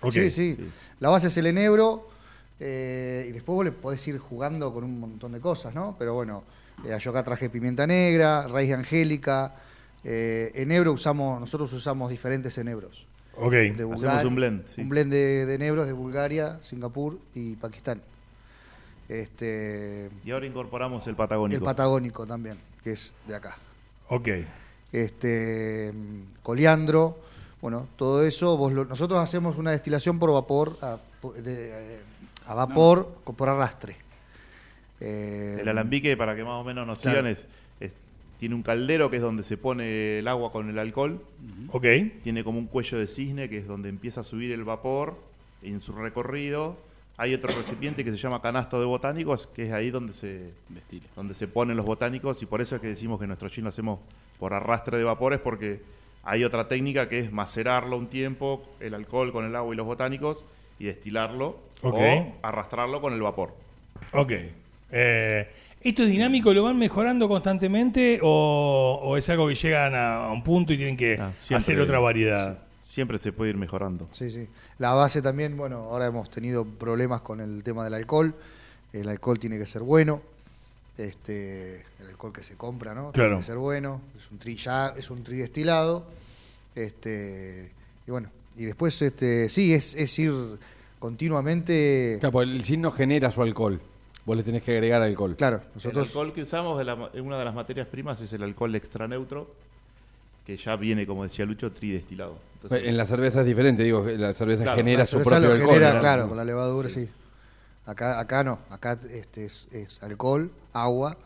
Ok. 0.00 0.12
Sí, 0.12 0.30
sí, 0.30 0.54
sí. 0.56 0.68
La 1.00 1.08
base 1.10 1.28
es 1.28 1.36
el 1.36 1.46
enebro. 1.46 2.08
eh, 2.60 3.26
y 3.28 3.32
después 3.32 3.56
vos 3.56 3.64
le 3.64 3.72
podés 3.72 4.06
ir 4.06 4.16
jugando 4.18 4.72
con 4.72 4.84
un 4.84 5.00
montón 5.00 5.32
de 5.32 5.40
cosas, 5.40 5.74
¿no? 5.74 5.96
Pero 5.98 6.14
bueno, 6.14 6.44
eh, 6.84 6.96
yo 7.00 7.10
acá 7.10 7.24
traje 7.24 7.50
pimienta 7.50 7.84
negra, 7.84 8.46
raíz 8.46 8.68
de 8.68 8.74
angélica. 8.76 9.56
eh, 10.04 10.52
enebro 10.54 10.92
usamos, 10.92 11.40
nosotros 11.40 11.72
usamos 11.72 12.10
diferentes 12.10 12.56
enebros. 12.58 13.06
Ok. 13.36 13.50
de 13.52 13.70
Hacemos 13.72 14.00
Bulgaria- 14.00 14.28
un 14.28 14.34
blend, 14.36 14.66
sí. 14.68 14.80
Un 14.82 14.88
blend 14.88 15.10
de, 15.12 15.46
de 15.46 15.54
enebros 15.54 15.86
de 15.86 15.92
Bulgaria, 15.94 16.58
Singapur 16.60 17.18
y 17.34 17.56
Pakistán. 17.56 18.00
Este, 19.08 20.10
Y 20.24 20.30
ahora 20.30 20.46
incorporamos 20.46 21.04
el 21.06 21.10
el 21.10 21.16
patagónico. 21.16 21.64
patagónico 21.64 22.26
también, 22.26 22.58
que 22.82 22.92
es 22.92 23.14
de 23.26 23.34
acá. 23.34 23.56
Ok. 24.08 24.28
Este, 24.92 25.92
coliandro, 26.42 27.18
bueno, 27.60 27.88
todo 27.96 28.24
eso. 28.24 28.56
Vos 28.56 28.72
lo- 28.72 28.84
nosotros 28.84 29.18
hacemos 29.20 29.58
una 29.58 29.72
destilación 29.72 30.18
por 30.18 30.32
vapor, 30.32 30.78
a, 30.80 30.98
de- 31.42 32.00
a 32.46 32.54
vapor 32.54 33.08
por 33.24 33.48
arrastre. 33.48 33.96
Eh, 35.00 35.58
el 35.60 35.68
alambique, 35.68 36.16
para 36.16 36.34
que 36.36 36.44
más 36.44 36.54
o 36.54 36.64
menos 36.64 36.86
nos 36.86 37.00
Claro. 37.00 37.18
sigan, 37.18 37.32
es, 37.32 37.48
es- 37.80 37.92
tiene 38.38 38.54
un 38.54 38.62
caldero 38.62 39.10
que 39.10 39.16
es 39.16 39.22
donde 39.22 39.42
se 39.44 39.56
pone 39.56 40.20
el 40.20 40.28
agua 40.28 40.52
con 40.52 40.68
el 40.70 40.78
alcohol. 40.78 41.20
Ok. 41.70 41.84
Tiene 42.22 42.44
como 42.44 42.58
un 42.58 42.66
cuello 42.66 42.98
de 42.98 43.06
cisne 43.06 43.48
que 43.48 43.58
es 43.58 43.66
donde 43.66 43.88
empieza 43.88 44.20
a 44.20 44.24
subir 44.24 44.52
el 44.52 44.64
vapor 44.64 45.16
en 45.62 45.80
su 45.80 45.92
recorrido. 45.92 46.76
Hay 47.16 47.32
otro 47.32 47.54
recipiente 47.54 48.04
que 48.04 48.10
se 48.10 48.16
llama 48.16 48.42
canasto 48.42 48.80
de 48.80 48.86
botánicos, 48.86 49.46
que 49.46 49.66
es 49.66 49.72
ahí 49.72 49.90
donde 49.90 50.12
se, 50.12 50.50
Destila. 50.68 51.06
donde 51.14 51.34
se 51.34 51.46
ponen 51.46 51.76
los 51.76 51.86
botánicos 51.86 52.42
y 52.42 52.46
por 52.46 52.60
eso 52.60 52.74
es 52.76 52.80
que 52.82 52.88
decimos 52.88 53.20
que 53.20 53.26
nuestro 53.26 53.48
gin 53.48 53.62
lo 53.64 53.70
hacemos 53.70 54.00
por 54.38 54.52
arrastre 54.52 54.98
de 54.98 55.04
vapores 55.04 55.38
porque 55.38 55.80
hay 56.24 56.42
otra 56.42 56.66
técnica 56.66 57.08
que 57.08 57.20
es 57.20 57.30
macerarlo 57.32 57.96
un 57.96 58.08
tiempo, 58.08 58.64
el 58.80 58.94
alcohol 58.94 59.30
con 59.30 59.44
el 59.44 59.54
agua 59.54 59.72
y 59.74 59.76
los 59.76 59.86
botánicos 59.86 60.44
y 60.80 60.86
destilarlo 60.86 61.60
o 61.82 62.34
arrastrarlo 62.42 63.00
con 63.00 63.12
el 63.12 63.22
vapor. 63.22 63.54
Ok. 64.12 64.32
Eh, 64.90 65.48
¿Esto 65.82 66.02
es 66.02 66.08
dinámico? 66.08 66.52
¿Lo 66.52 66.62
van 66.64 66.78
mejorando 66.78 67.28
constantemente 67.28 68.18
o, 68.22 69.00
o 69.02 69.16
es 69.18 69.28
algo 69.28 69.46
que 69.46 69.54
llegan 69.54 69.94
a, 69.94 70.26
a 70.26 70.32
un 70.32 70.42
punto 70.42 70.72
y 70.72 70.78
tienen 70.78 70.96
que 70.96 71.18
Ah, 71.20 71.30
siempre. 71.36 71.56
hacer 71.58 71.80
otra 71.80 71.98
variedad? 72.00 72.63
Siempre 72.94 73.18
se 73.18 73.32
puede 73.32 73.50
ir 73.50 73.56
mejorando. 73.56 74.06
Sí, 74.12 74.30
sí. 74.30 74.46
La 74.78 74.92
base 74.92 75.20
también, 75.20 75.56
bueno, 75.56 75.78
ahora 75.90 76.06
hemos 76.06 76.30
tenido 76.30 76.64
problemas 76.64 77.22
con 77.22 77.40
el 77.40 77.64
tema 77.64 77.82
del 77.82 77.94
alcohol. 77.94 78.32
El 78.92 79.08
alcohol 79.08 79.36
tiene 79.40 79.58
que 79.58 79.66
ser 79.66 79.82
bueno. 79.82 80.22
Este, 80.96 81.84
el 81.98 82.06
alcohol 82.10 82.32
que 82.32 82.44
se 82.44 82.54
compra, 82.56 82.94
¿no? 82.94 83.10
Claro. 83.10 83.30
Tiene 83.30 83.40
que 83.40 83.46
ser 83.46 83.56
bueno. 83.56 84.00
Es 84.16 84.30
un 84.30 84.38
tri 84.38 84.54
ya, 84.54 84.94
es 84.96 85.10
un 85.10 85.24
tridestilado. 85.24 86.06
Este, 86.76 87.72
y 88.06 88.10
bueno, 88.12 88.30
y 88.56 88.64
después 88.64 89.02
este, 89.02 89.48
sí, 89.48 89.74
es, 89.74 89.96
es 89.96 90.16
ir 90.20 90.32
continuamente. 91.00 92.18
Claro, 92.20 92.30
porque 92.30 92.52
el 92.52 92.62
gin 92.62 92.80
no 92.80 92.92
genera 92.92 93.32
su 93.32 93.42
alcohol. 93.42 93.80
Vos 94.24 94.36
le 94.36 94.44
tenés 94.44 94.62
que 94.62 94.70
agregar 94.70 95.02
alcohol. 95.02 95.34
Claro, 95.34 95.56
El 95.56 95.74
nosotros 95.74 96.10
alcohol 96.10 96.32
que 96.32 96.42
usamos, 96.42 96.78
de 96.78 96.84
la 96.84 96.94
una 96.94 97.40
de 97.40 97.44
las 97.44 97.56
materias 97.56 97.88
primas, 97.88 98.20
es 98.20 98.32
el 98.34 98.44
alcohol 98.44 98.72
extra 98.76 99.08
neutro, 99.08 99.50
que 100.44 100.56
ya 100.56 100.76
viene, 100.76 101.06
como 101.06 101.24
decía 101.24 101.44
Lucho, 101.46 101.72
tridestilado. 101.72 102.36
Entonces, 102.62 102.88
En 102.88 102.96
la 102.96 103.06
cerveza 103.06 103.40
es 103.40 103.46
diferente, 103.46 103.82
digo, 103.82 104.04
la 104.04 104.32
cerveza 104.34 104.62
Claro, 104.64 104.78
genera 104.78 104.98
la 105.00 105.06
su 105.06 105.18
propio 105.20 105.38
lo 105.40 105.52
alcohol. 105.52 105.74
genera, 105.74 105.98
claro, 106.00 106.28
con 106.28 106.36
la 106.36 106.44
levadura, 106.44 106.88
sí. 106.90 107.08
Acá, 107.86 108.18
acá 108.18 108.42
no, 108.44 108.58
acá 108.70 108.98
este 109.10 109.44
es, 109.44 109.68
es 109.72 110.02
alcohol, 110.02 110.50
agua, 110.72 111.16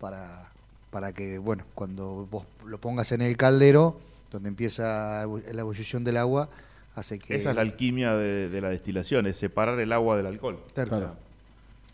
para, 0.00 0.50
para 0.90 1.12
que, 1.12 1.38
bueno, 1.38 1.64
cuando 1.74 2.26
vos 2.30 2.44
lo 2.64 2.78
pongas 2.78 3.12
en 3.12 3.20
el 3.20 3.36
caldero, 3.36 4.00
donde 4.30 4.48
empieza 4.48 5.26
la 5.26 5.60
ebullición 5.60 6.04
del 6.04 6.16
agua, 6.16 6.48
hace 6.94 7.18
que... 7.18 7.36
Esa 7.36 7.50
es 7.50 7.56
la 7.56 7.62
alquimia 7.62 8.14
de, 8.14 8.48
de 8.48 8.60
la 8.60 8.70
destilación, 8.70 9.26
es 9.26 9.36
separar 9.36 9.78
el 9.80 9.92
agua 9.92 10.16
del 10.16 10.26
alcohol. 10.26 10.60
Claro. 10.74 10.88
Claro. 10.90 11.16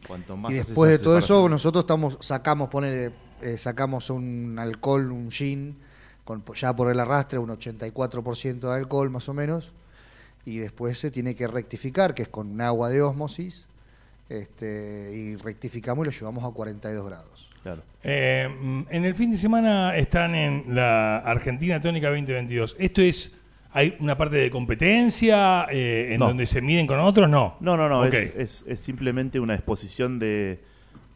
Cuanto 0.07 0.37
más 0.37 0.53
Y 0.53 0.57
después 0.57 0.91
de 0.91 0.99
todo 0.99 1.19
eso, 1.19 1.49
nosotros 1.49 1.85
estamos 1.85 2.19
sacamos 2.21 2.69
ponele, 2.69 3.11
eh, 3.41 3.57
sacamos 3.59 4.11
un 4.11 4.57
alcohol, 4.59 5.11
un 5.11 5.31
gin, 5.31 5.77
con, 6.25 6.43
ya 6.55 6.75
por 6.75 6.91
el 6.91 6.99
arrastre, 7.01 7.39
un 7.39 7.51
84% 7.51 8.61
de 8.61 8.73
alcohol 8.75 9.11
más 9.11 9.29
o 9.29 9.35
menos, 9.35 9.73
y 10.47 10.59
después 10.59 10.99
se 10.99 11.11
tiene 11.11 11.35
que 11.35 11.47
rectificar, 11.47 12.15
que 12.15 12.23
es 12.23 12.29
con 12.29 12.61
agua 12.61 12.89
de 12.91 13.03
ósmosis, 13.03 13.67
este, 14.29 15.11
y 15.15 15.37
rectificamos 15.37 16.07
y 16.07 16.11
lo 16.11 16.17
llevamos 16.17 16.45
a 16.45 16.49
42 16.55 17.07
grados. 17.07 17.51
Claro. 17.63 17.83
Eh, 18.03 18.49
mm, 18.61 18.83
en 18.91 19.05
el 19.05 19.15
fin 19.15 19.31
de 19.31 19.37
semana 19.37 19.97
están 19.97 20.35
en 20.35 20.75
la 20.75 21.19
Argentina 21.19 21.81
Tónica 21.81 22.09
2022. 22.09 22.77
¿Esto 22.79 23.01
es, 23.03 23.33
hay 23.73 23.97
una 24.01 24.17
parte 24.19 24.37
de 24.37 24.51
competencia 24.51 25.65
eh, 25.71 26.13
en 26.13 26.19
No. 26.21 26.29
donde 26.29 26.47
se 26.47 26.61
miden 26.61 26.87
con 26.87 26.99
otros? 27.01 27.29
No. 27.29 27.57
No, 27.61 27.77
no, 27.77 27.89
no, 27.89 28.05
es, 28.05 28.35
es- 28.37 28.65
es 28.67 28.81
simplemente 28.81 29.41
una 29.41 29.55
exposición 29.55 30.19
de, 30.19 30.61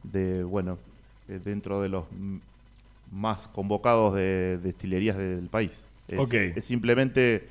de, 0.05 0.43
bueno, 0.45 0.79
de 1.27 1.39
dentro 1.39 1.83
de 1.83 1.89
los 1.91 2.05
m- 2.13 2.41
más 3.11 3.49
convocados 3.49 4.15
de 4.15 4.59
destilerías 4.63 5.17
del 5.17 5.49
país. 5.49 5.87
Es, 6.09 6.19
Ok. 6.19 6.35
es 6.35 6.65
simplemente... 6.65 7.49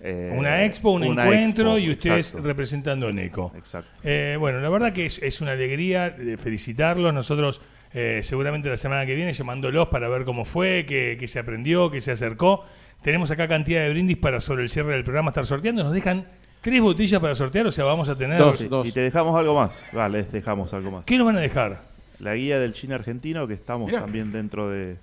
eh, 0.00 0.34
Una 0.36 0.64
expo, 0.64 0.90
un 0.92 1.04
una 1.04 1.24
encuentro 1.24 1.76
expo, 1.76 1.78
y 1.78 1.90
ustedes 1.90 2.26
exacto, 2.28 2.46
representando 2.46 3.08
a 3.08 3.12
NECO. 3.12 3.52
Exacto. 3.56 3.90
Eh, 4.02 4.36
bueno, 4.38 4.60
la 4.60 4.68
verdad 4.68 4.92
que 4.92 5.06
es, 5.06 5.18
es 5.22 5.40
una 5.40 5.52
alegría 5.52 6.08
eh, 6.08 6.36
felicitarlos. 6.36 7.14
Nosotros 7.14 7.60
eh, 7.92 8.20
seguramente 8.22 8.68
la 8.68 8.76
semana 8.76 9.06
que 9.06 9.14
viene 9.14 9.32
llamándolos 9.32 9.88
para 9.88 10.08
ver 10.08 10.24
cómo 10.24 10.44
fue, 10.44 10.84
qué, 10.86 11.16
qué 11.18 11.28
se 11.28 11.38
aprendió, 11.38 11.90
qué 11.90 12.00
se 12.00 12.10
acercó. 12.12 12.64
Tenemos 13.02 13.30
acá 13.30 13.46
cantidad 13.48 13.82
de 13.82 13.90
brindis 13.90 14.16
para 14.16 14.40
sobre 14.40 14.62
el 14.62 14.68
cierre 14.68 14.92
del 14.94 15.04
programa 15.04 15.30
estar 15.30 15.46
sorteando. 15.46 15.84
Nos 15.84 15.92
dejan 15.92 16.26
tres 16.60 16.80
botellas 16.80 17.20
para 17.20 17.34
sortear, 17.34 17.66
o 17.66 17.70
sea, 17.70 17.84
vamos 17.84 18.08
a 18.08 18.16
tener... 18.16 18.38
Dos. 18.38 18.86
Y 18.86 18.92
te 18.92 19.00
dejamos 19.00 19.38
algo 19.38 19.54
más. 19.54 19.86
Vale, 19.92 20.18
les 20.18 20.32
dejamos 20.32 20.72
algo 20.72 20.90
más. 20.90 21.04
¿Qué 21.04 21.18
nos 21.18 21.26
van 21.26 21.36
a 21.36 21.40
dejar? 21.40 21.82
La 22.20 22.34
guía 22.34 22.58
del 22.58 22.72
chino 22.72 22.94
argentino, 22.94 23.46
que 23.46 23.54
estamos 23.54 23.86
Mirá. 23.88 24.00
también 24.02 24.32
dentro 24.32 24.68
de, 24.70 24.86
de- 24.86 24.96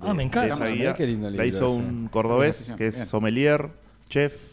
Ah, 0.00 0.14
me 0.14 0.22
encanta. 0.22 0.54
de 0.56 0.64
esa 0.64 0.74
guía. 0.76 0.94
qué 0.94 1.06
lindo 1.06 1.26
La 1.26 1.30
libro 1.32 1.46
hizo 1.46 1.66
ese. 1.68 1.76
un 1.76 2.08
cordobés 2.08 2.74
que 2.76 2.86
es 2.88 2.94
bien. 2.96 3.06
sommelier, 3.06 3.68
chef 4.08 4.52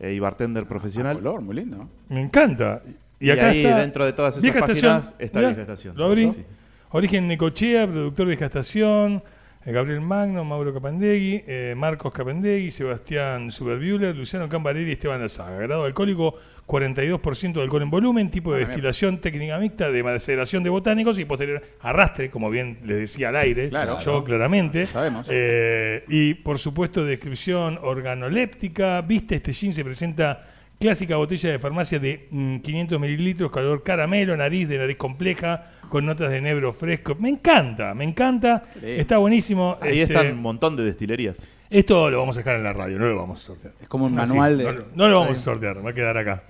eh, 0.00 0.12
y 0.14 0.18
bartender 0.18 0.64
Ah, 0.64 0.68
profesional. 0.68 1.16
color, 1.16 1.40
muy 1.42 1.56
lindo. 1.56 1.88
Me 2.08 2.20
encanta. 2.22 2.82
Y 3.20 3.30
ahí, 3.30 3.62
dentro 3.62 4.04
de 4.04 4.12
todas 4.12 4.34
esas 4.34 4.42
Vieja 4.42 4.60
páginas, 4.60 4.76
Estación. 4.78 5.14
está 5.18 5.38
Mirá, 5.38 5.48
Vieja 5.50 5.62
Estación. 5.62 5.96
Lo 5.96 6.04
abrí. 6.06 6.30
Sí. 6.30 6.44
Origen 6.90 7.26
Necochea, 7.28 7.86
productor 7.86 8.26
Vieja 8.26 8.44
Estación. 8.46 9.22
Eh, 9.66 9.72
Gabriel 9.72 10.00
Magno, 10.00 10.44
Mauro 10.44 10.72
Capandegui, 10.74 11.42
eh, 11.46 11.74
Marcos 11.76 12.12
Capandegui, 12.12 12.70
Sebastián 12.70 13.50
Superbuehler, 13.50 14.14
Luciano 14.14 14.48
Cambarelli 14.48 14.90
y 14.90 14.92
Esteban 14.92 15.22
Alzaga. 15.22 15.58
Grado 15.58 15.84
alcohólico 15.84 16.34
42% 16.66 17.52
de 17.54 17.62
alcohol 17.62 17.82
en 17.82 17.90
volumen, 17.90 18.30
tipo 18.30 18.54
de 18.54 18.60
destilación 18.60 19.20
técnica 19.20 19.58
mixta 19.58 19.90
de 19.90 20.02
maceración 20.02 20.62
de 20.62 20.70
botánicos 20.70 21.18
y 21.18 21.24
posterior 21.26 21.62
arrastre, 21.80 22.30
como 22.30 22.48
bien 22.50 22.78
les 22.84 22.98
decía 23.00 23.28
al 23.28 23.36
aire, 23.36 23.68
Claro. 23.68 23.98
yo 24.00 24.24
claramente. 24.24 24.86
Sabemos. 24.86 25.26
Eh, 25.30 26.04
y 26.08 26.34
por 26.34 26.58
supuesto, 26.58 27.04
descripción 27.04 27.78
organoléptica. 27.82 29.00
Viste, 29.02 29.34
este 29.36 29.52
gin 29.52 29.74
se 29.74 29.84
presenta 29.84 30.46
clásica 30.78 31.16
botella 31.16 31.50
de 31.50 31.58
farmacia 31.58 31.98
de 31.98 32.26
mm, 32.30 32.58
500 32.58 33.00
mililitros, 33.00 33.50
color 33.50 33.82
caramelo, 33.82 34.36
nariz 34.36 34.68
de 34.68 34.78
nariz 34.78 34.96
compleja, 34.96 35.70
con 35.88 36.04
notas 36.06 36.30
de 36.30 36.38
enebro 36.38 36.72
fresco. 36.72 37.14
Me 37.18 37.28
encanta, 37.28 37.94
me 37.94 38.04
encanta. 38.04 38.64
Sí. 38.74 38.80
Está 38.82 39.18
buenísimo. 39.18 39.78
Ahí 39.80 40.00
Este, 40.00 40.14
están 40.14 40.32
un 40.32 40.42
montón 40.42 40.76
de 40.76 40.84
destilerías. 40.84 41.66
Esto 41.70 42.10
lo 42.10 42.18
vamos 42.18 42.36
a 42.36 42.40
dejar 42.40 42.56
en 42.56 42.64
la 42.64 42.72
radio, 42.72 42.98
no 42.98 43.06
lo 43.06 43.16
vamos 43.16 43.40
a 43.42 43.46
sortear. 43.46 43.74
Es 43.80 43.88
como 43.88 44.06
un 44.06 44.12
Ah, 44.18 44.26
manual 44.26 44.58
de. 44.58 44.84
No, 44.94 45.08
lo 45.08 45.20
vamos 45.20 45.38
a 45.38 45.40
sortear, 45.40 45.84
va 45.84 45.90
a 45.90 45.94
quedar 45.94 46.16
acá. 46.18 46.42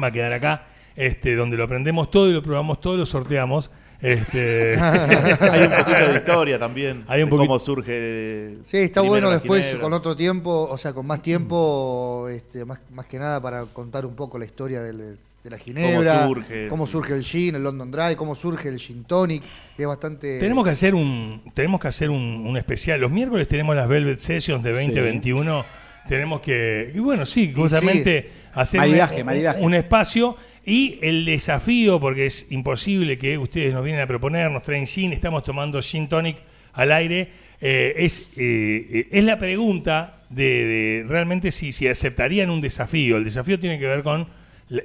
Va 0.00 0.06
a 0.06 0.10
quedar 0.12 0.32
acá. 0.32 0.66
este, 0.96 1.34
donde 1.34 1.56
lo 1.56 1.64
aprendemos 1.64 2.10
todo 2.10 2.28
y 2.28 2.32
lo 2.32 2.42
probamos 2.42 2.80
todo 2.80 2.94
y 2.94 2.98
lo 2.98 3.06
sorteamos. 3.06 3.70
Este, 4.02 4.76
Hay 4.80 5.62
un 5.64 5.70
poquito 5.70 6.08
de 6.12 6.16
historia 6.16 6.58
también. 6.58 7.04
Hay 7.08 7.22
un 7.22 7.28
de 7.28 7.30
poquito- 7.36 7.46
cómo 7.48 7.58
surge. 7.58 8.56
Sí, 8.62 8.78
está 8.78 9.00
bueno 9.02 9.30
después 9.30 9.62
ginebra. 9.66 9.82
con 9.82 9.92
otro 9.92 10.16
tiempo, 10.16 10.68
o 10.70 10.78
sea, 10.78 10.92
con 10.92 11.06
más 11.06 11.22
tiempo, 11.22 12.28
este, 12.30 12.64
más, 12.64 12.80
más 12.92 13.06
que 13.06 13.18
nada 13.18 13.40
para 13.40 13.64
contar 13.66 14.06
un 14.06 14.14
poco 14.14 14.38
la 14.38 14.44
historia 14.46 14.80
del- 14.82 15.18
de 15.42 15.48
la 15.50 15.56
ginebra, 15.56 16.26
surge. 16.26 16.68
cómo 16.68 16.86
surge 16.86 17.14
el 17.14 17.22
gin, 17.24 17.54
el 17.54 17.62
London 17.62 17.90
Dry, 17.90 18.14
cómo 18.14 18.34
surge 18.34 18.68
el 18.68 18.78
gin 18.78 19.04
tonic, 19.04 19.42
que 19.74 19.82
es 19.84 19.88
bastante... 19.88 20.38
tenemos 20.38 20.64
que 20.64 20.70
hacer 20.70 20.94
un 20.94 21.40
tenemos 21.54 21.80
que 21.80 21.88
hacer 21.88 22.10
un, 22.10 22.44
un 22.46 22.56
especial. 22.58 23.00
Los 23.00 23.10
miércoles 23.10 23.48
tenemos 23.48 23.74
las 23.74 23.88
Velvet 23.88 24.18
Sessions 24.18 24.62
de 24.62 24.70
2021. 24.72 25.64
Tenemos 26.08 26.40
que, 26.42 26.92
y 26.94 26.98
bueno, 26.98 27.24
sí, 27.24 27.52
justamente 27.56 28.30
hacer 28.52 28.80
Maridaje, 28.80 29.20
un, 29.20 29.26
maridaje. 29.26 29.60
un 29.62 29.72
espacio 29.74 30.36
y 30.70 31.00
el 31.02 31.24
desafío, 31.24 31.98
porque 31.98 32.26
es 32.26 32.46
imposible 32.50 33.18
que 33.18 33.36
ustedes 33.38 33.74
nos 33.74 33.82
vienen 33.82 34.02
a 34.02 34.06
proponer, 34.06 34.50
nos 34.52 34.62
traen 34.62 34.84
estamos 34.84 35.42
tomando 35.42 35.82
gin 35.82 36.08
tonic 36.08 36.36
al 36.74 36.92
aire, 36.92 37.28
eh, 37.60 37.94
es, 37.96 38.32
eh, 38.36 38.86
eh, 38.90 39.08
es 39.10 39.24
la 39.24 39.36
pregunta 39.36 40.22
de, 40.30 41.04
realmente 41.08 41.50
si, 41.50 41.72
si 41.72 41.88
aceptarían 41.88 42.50
un 42.50 42.60
desafío. 42.60 43.16
El 43.16 43.24
desafío 43.24 43.58
tiene 43.58 43.80
que 43.80 43.86
ver 43.86 44.04
con 44.04 44.28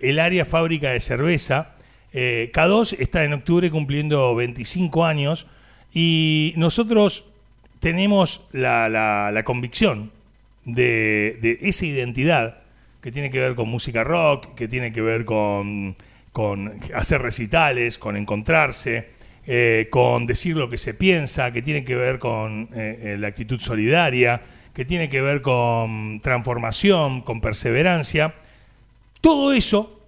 el 0.02 0.18
área 0.18 0.44
fábrica 0.44 0.90
de 0.90 1.00
cerveza. 1.00 1.76
Eh, 2.14 2.50
K2 2.52 2.96
está 3.00 3.24
en 3.24 3.34
octubre 3.34 3.70
cumpliendo 3.70 4.34
25 4.34 5.06
años 5.06 5.46
y 5.94 6.54
nosotros 6.58 7.26
tenemos 7.80 8.42
la, 8.52 8.90
la- 8.90 9.30
la 9.32 9.44
convicción 9.44 10.12
de, 10.64 11.38
de 11.44 11.60
esa 11.62 11.86
identidad 11.86 12.65
que 13.06 13.12
tiene 13.12 13.30
que 13.30 13.40
ver 13.40 13.54
con 13.54 13.70
música 13.70 14.04
rock, 14.04 14.56
que 14.56 14.68
tiene 14.68 14.92
que 14.92 15.00
ver 15.00 15.26
con, 15.26 15.96
con 16.32 16.80
hacer 16.96 17.22
recitales, 17.22 18.00
con 18.00 18.18
encontrarse, 18.18 19.10
eh, 19.46 19.90
con 19.92 20.26
decir 20.26 20.58
lo 20.58 20.72
que 20.72 20.80
se 20.80 20.96
piensa, 20.96 21.52
que 21.52 21.62
tiene 21.62 21.84
que 21.84 21.94
ver 21.94 22.18
con 22.18 22.68
eh, 22.74 23.14
eh, 23.14 23.18
la 23.20 23.28
actitud 23.28 23.60
solidaria, 23.60 24.42
que 24.74 24.86
tiene 24.86 25.08
que 25.08 25.22
ver 25.22 25.44
con 25.44 26.20
transformación, 26.20 27.22
con 27.22 27.42
perseverancia. 27.42 28.34
Todo 29.22 29.54
eso, 29.54 30.02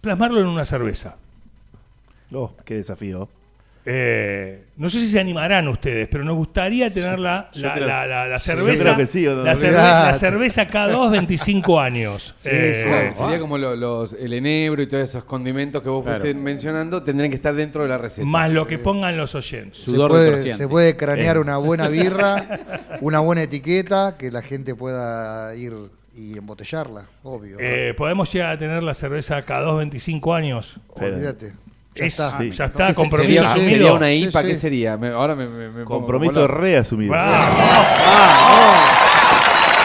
plasmarlo 0.00 0.40
en 0.40 0.48
una 0.48 0.64
cerveza. 0.64 1.18
Oh, 2.32 2.52
qué 2.64 2.74
desafío. 2.74 3.28
Eh, 3.84 4.64
no 4.76 4.90
sé 4.90 4.98
si 4.98 5.06
se 5.08 5.18
animarán 5.18 5.66
ustedes, 5.68 6.06
pero 6.10 6.22
nos 6.24 6.36
gustaría 6.36 6.90
tener 6.92 7.18
la, 7.18 7.50
la, 7.54 7.74
creo- 7.74 7.86
la- 7.86 8.38
cerveza. 8.38 8.96
sí, 9.06 9.24
no, 9.24 9.36
la, 9.42 10.12
cerveza 10.14 10.68
K2 10.68 11.10
25 11.10 11.80
años. 11.80 12.34
Sí, 12.38 12.48
Eh, 12.52 12.74
sí. 12.74 12.88
Ah, 12.90 13.14
sería 13.14 13.40
como 13.40 13.56
lo- 13.58 13.76
los, 13.76 14.12
el 14.12 14.32
enebro 14.34 14.82
y 14.82 14.86
todos 14.86 15.04
esos 15.08 15.24
condimentos 15.24 15.82
que 15.82 15.88
vos 15.88 16.04
Claro. 16.04 16.20
fuiste 16.20 16.38
mencionando, 16.38 17.02
tendrían 17.02 17.30
que 17.30 17.36
estar 17.36 17.54
dentro 17.54 17.82
de 17.82 17.88
la 17.88 17.98
receta. 17.98 18.26
Más 18.26 18.52
lo 18.52 18.66
que 18.66 18.78
pongan 18.78 19.16
los 19.16 19.34
oyentes. 19.34 19.78
se 19.78 19.90
Sudor 19.92 20.10
puede, 20.10 20.50
se 20.50 20.68
puede 20.68 20.96
cranear 20.96 21.36
Eh. 21.36 21.40
una 21.40 21.56
buena 21.56 21.88
birra, 21.88 22.60
una 23.00 23.20
buena 23.20 23.42
etiqueta, 23.42 24.16
que 24.18 24.30
la 24.30 24.42
gente 24.42 24.74
pueda 24.74 25.54
ir 25.56 25.72
y 26.16 26.36
embotellarla, 26.36 27.06
obvio. 27.22 27.56
Eh, 27.60 27.94
¿Podemos 27.96 28.30
llegar 28.32 28.52
a 28.52 28.58
tener 28.58 28.82
la 28.82 28.92
cerveza 28.94 29.40
K2 29.44 29.78
25 29.78 30.34
años? 30.34 30.78
Olvídate. 30.90 31.52
Ya 32.00 32.06
Es- 32.06 32.18
está. 32.18 32.30
Ya 32.32 32.38
Sí. 32.38 32.50
está, 32.62 32.86
¿Qué 32.86 32.92
se- 32.92 33.00
compromiso 33.00 33.28
¿Sería, 33.34 33.50
asumido. 33.50 33.68
sería 33.70 33.92
una 33.92 34.12
IPA? 34.12 34.40
sí. 34.40 34.46
¿Qué 34.48 34.54
sería? 34.56 34.96
Me- 34.96 35.08
ahora 35.10 35.34
me, 35.34 35.46
me- 35.48 35.68
me 35.70 35.84
Compromiso 35.84 36.34
como 36.34 36.46
loco. 36.48 36.60
reasumido. 36.60 37.12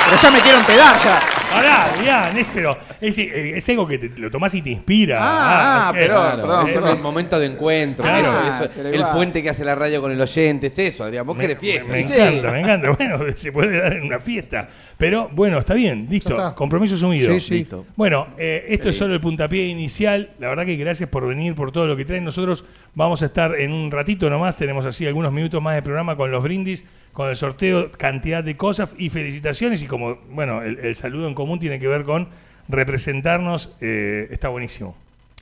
Pero 0.06 0.18
ya 0.22 0.32
me 0.32 0.40
quiero 0.42 0.60
empedar 0.60 1.00
ya. 1.04 1.20
Pará, 1.56 2.30
es, 2.38 2.52
pero 2.54 2.78
es, 3.02 3.18
es 3.18 3.70
algo 3.70 3.88
que 3.88 3.98
te- 3.98 4.10
lo 4.20 4.30
tomás 4.30 4.54
y 4.56 4.62
te 4.62 4.70
inspira. 4.70 5.18
Ah, 5.22 5.88
ok. 5.92 5.96
pero- 5.98 6.14
Claro, 6.16 6.42
perdón, 6.42 6.68
es 6.68 6.74
perdón. 6.74 6.96
el 6.98 7.02
momento 7.04 7.40
de 7.40 7.46
encuentro. 7.48 8.04
Claro. 8.04 8.28
eso, 8.28 8.38
Ah, 8.42 8.60
eso, 8.64 8.72
pero 8.76 8.90
el 8.90 8.96
igual. 8.96 9.12
puente 9.14 9.42
que 9.44 9.50
hace 9.50 9.64
la 9.66 9.76
radio 9.76 10.02
con 10.02 10.12
el 10.12 10.20
oyente, 10.22 10.68
es 10.68 10.80
eso, 10.80 11.04
Adrián. 11.04 11.26
Vos 11.26 11.36
Me, 11.36 11.42
querés 11.44 11.60
fiesta. 11.60 11.92
me 11.92 12.04
Sí. 12.04 12.14
encanta, 12.14 12.52
me 12.52 12.60
encanta. 12.60 12.90
Bueno, 12.98 13.20
se 13.36 13.52
puede 13.52 13.78
dar 13.80 13.94
en 13.94 14.04
una 14.04 14.20
fiesta. 14.20 14.68
Pero 14.98 15.30
bueno, 15.32 15.58
está 15.60 15.74
bien, 15.74 16.08
listo. 16.10 16.30
Está. 16.34 16.56
Compromiso 16.56 16.96
asumido. 16.96 17.32
Sí, 17.34 17.40
sí. 17.42 17.54
Listo. 17.56 17.86
Bueno, 17.96 18.28
eh, 18.38 18.66
esto 18.70 18.90
es 18.90 18.98
solo 18.98 19.14
el 19.14 19.22
puntapié 19.22 19.66
inicial. 19.68 20.30
La 20.40 20.48
verdad 20.50 20.66
que 20.66 20.76
gracias 20.76 21.10
por 21.10 21.28
venir, 21.28 21.56
por 21.56 21.72
todo 21.72 21.86
lo 21.88 21.96
que 21.98 22.06
traen. 22.06 22.24
Nosotros 22.24 22.66
vamos 22.94 23.22
a 23.22 23.26
estar 23.26 23.56
en 23.60 23.72
un 23.74 23.92
ratito 23.92 24.30
nomás. 24.30 24.56
Tenemos 24.58 24.86
así 24.86 25.06
algunos 25.06 25.32
minutos 25.34 25.62
más 25.62 25.76
de 25.76 25.82
programa 25.82 26.16
con 26.16 26.32
los 26.32 26.42
brindis, 26.44 26.86
con 27.16 27.30
el 27.30 27.36
sorteo, 27.38 27.92
cantidad 27.94 28.44
de 28.44 28.58
cosas 28.58 28.92
y 28.98 29.10
felicitaciones. 29.10 29.82
Y 29.82 29.88
como, 29.88 30.18
bueno, 30.30 30.62
el, 30.62 30.80
el 30.80 30.96
saludo 30.96 31.28
en 31.30 31.34
común 31.34 31.60
tiene 31.60 31.80
que 31.80 31.88
ver 31.88 32.04
con 32.04 32.28
representarnos. 32.68 33.74
eh, 33.82 34.28
está 34.32 34.50
buenísimo. 34.50 34.96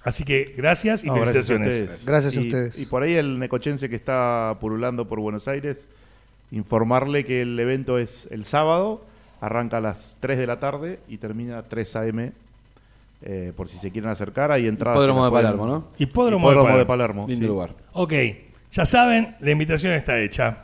Así 0.04 0.24
que 0.24 0.54
gracias 0.56 1.04
y 1.04 1.08
No, 1.08 1.16
gracias 1.16 1.50
a 1.50 1.54
felicitaciones. 1.56 1.82
ustedes. 1.90 2.06
Gracias 2.06 2.38
a 2.38 2.42
Y- 2.42 2.44
ustedes. 2.48 2.80
Y 2.80 2.86
por 2.86 3.02
ahí 3.04 3.16
el 3.16 3.40
necochense 3.40 3.90
que 3.90 3.96
está 3.96 4.56
purulando 4.60 5.08
por 5.08 5.20
Buenos 5.20 5.48
Aires, 5.48 5.88
informarle 6.52 7.26
que 7.26 7.42
el 7.42 7.60
evento 7.60 7.98
es 7.98 8.28
el 8.32 8.46
sábado, 8.46 9.04
arranca 9.42 9.78
a 9.78 9.82
las 9.82 10.18
3 10.20 10.38
de 10.38 10.46
la 10.48 10.60
tarde 10.60 11.00
y 11.08 11.18
termina 11.18 11.58
a 11.58 11.64
3 11.64 11.96
a.m. 11.96 12.32
eh, 13.24 13.52
por 13.56 13.68
si 13.68 13.78
se 13.80 13.90
quieren 13.92 14.10
acercar, 14.12 14.52
hay 14.52 14.68
entradas. 14.68 14.98
Hipódromo 14.98 15.24
de 15.26 15.32
pueden- 15.32 15.46
Palermo, 15.48 15.66
¿no? 15.68 15.88
Hipódromo, 15.98 16.52
Hipódromo 16.52 16.74
de 16.74 16.80
de 16.80 16.86
Palermo. 16.86 17.22
Palermo. 17.24 17.28
Lindo 17.30 17.44
sí. 17.46 17.48
lugar. 17.48 17.70
Ok, 17.94 18.14
ya 18.74 18.86
saben, 18.86 19.36
la 19.40 19.52
invitación 19.52 19.94
está 19.94 20.20
hecha. 20.20 20.58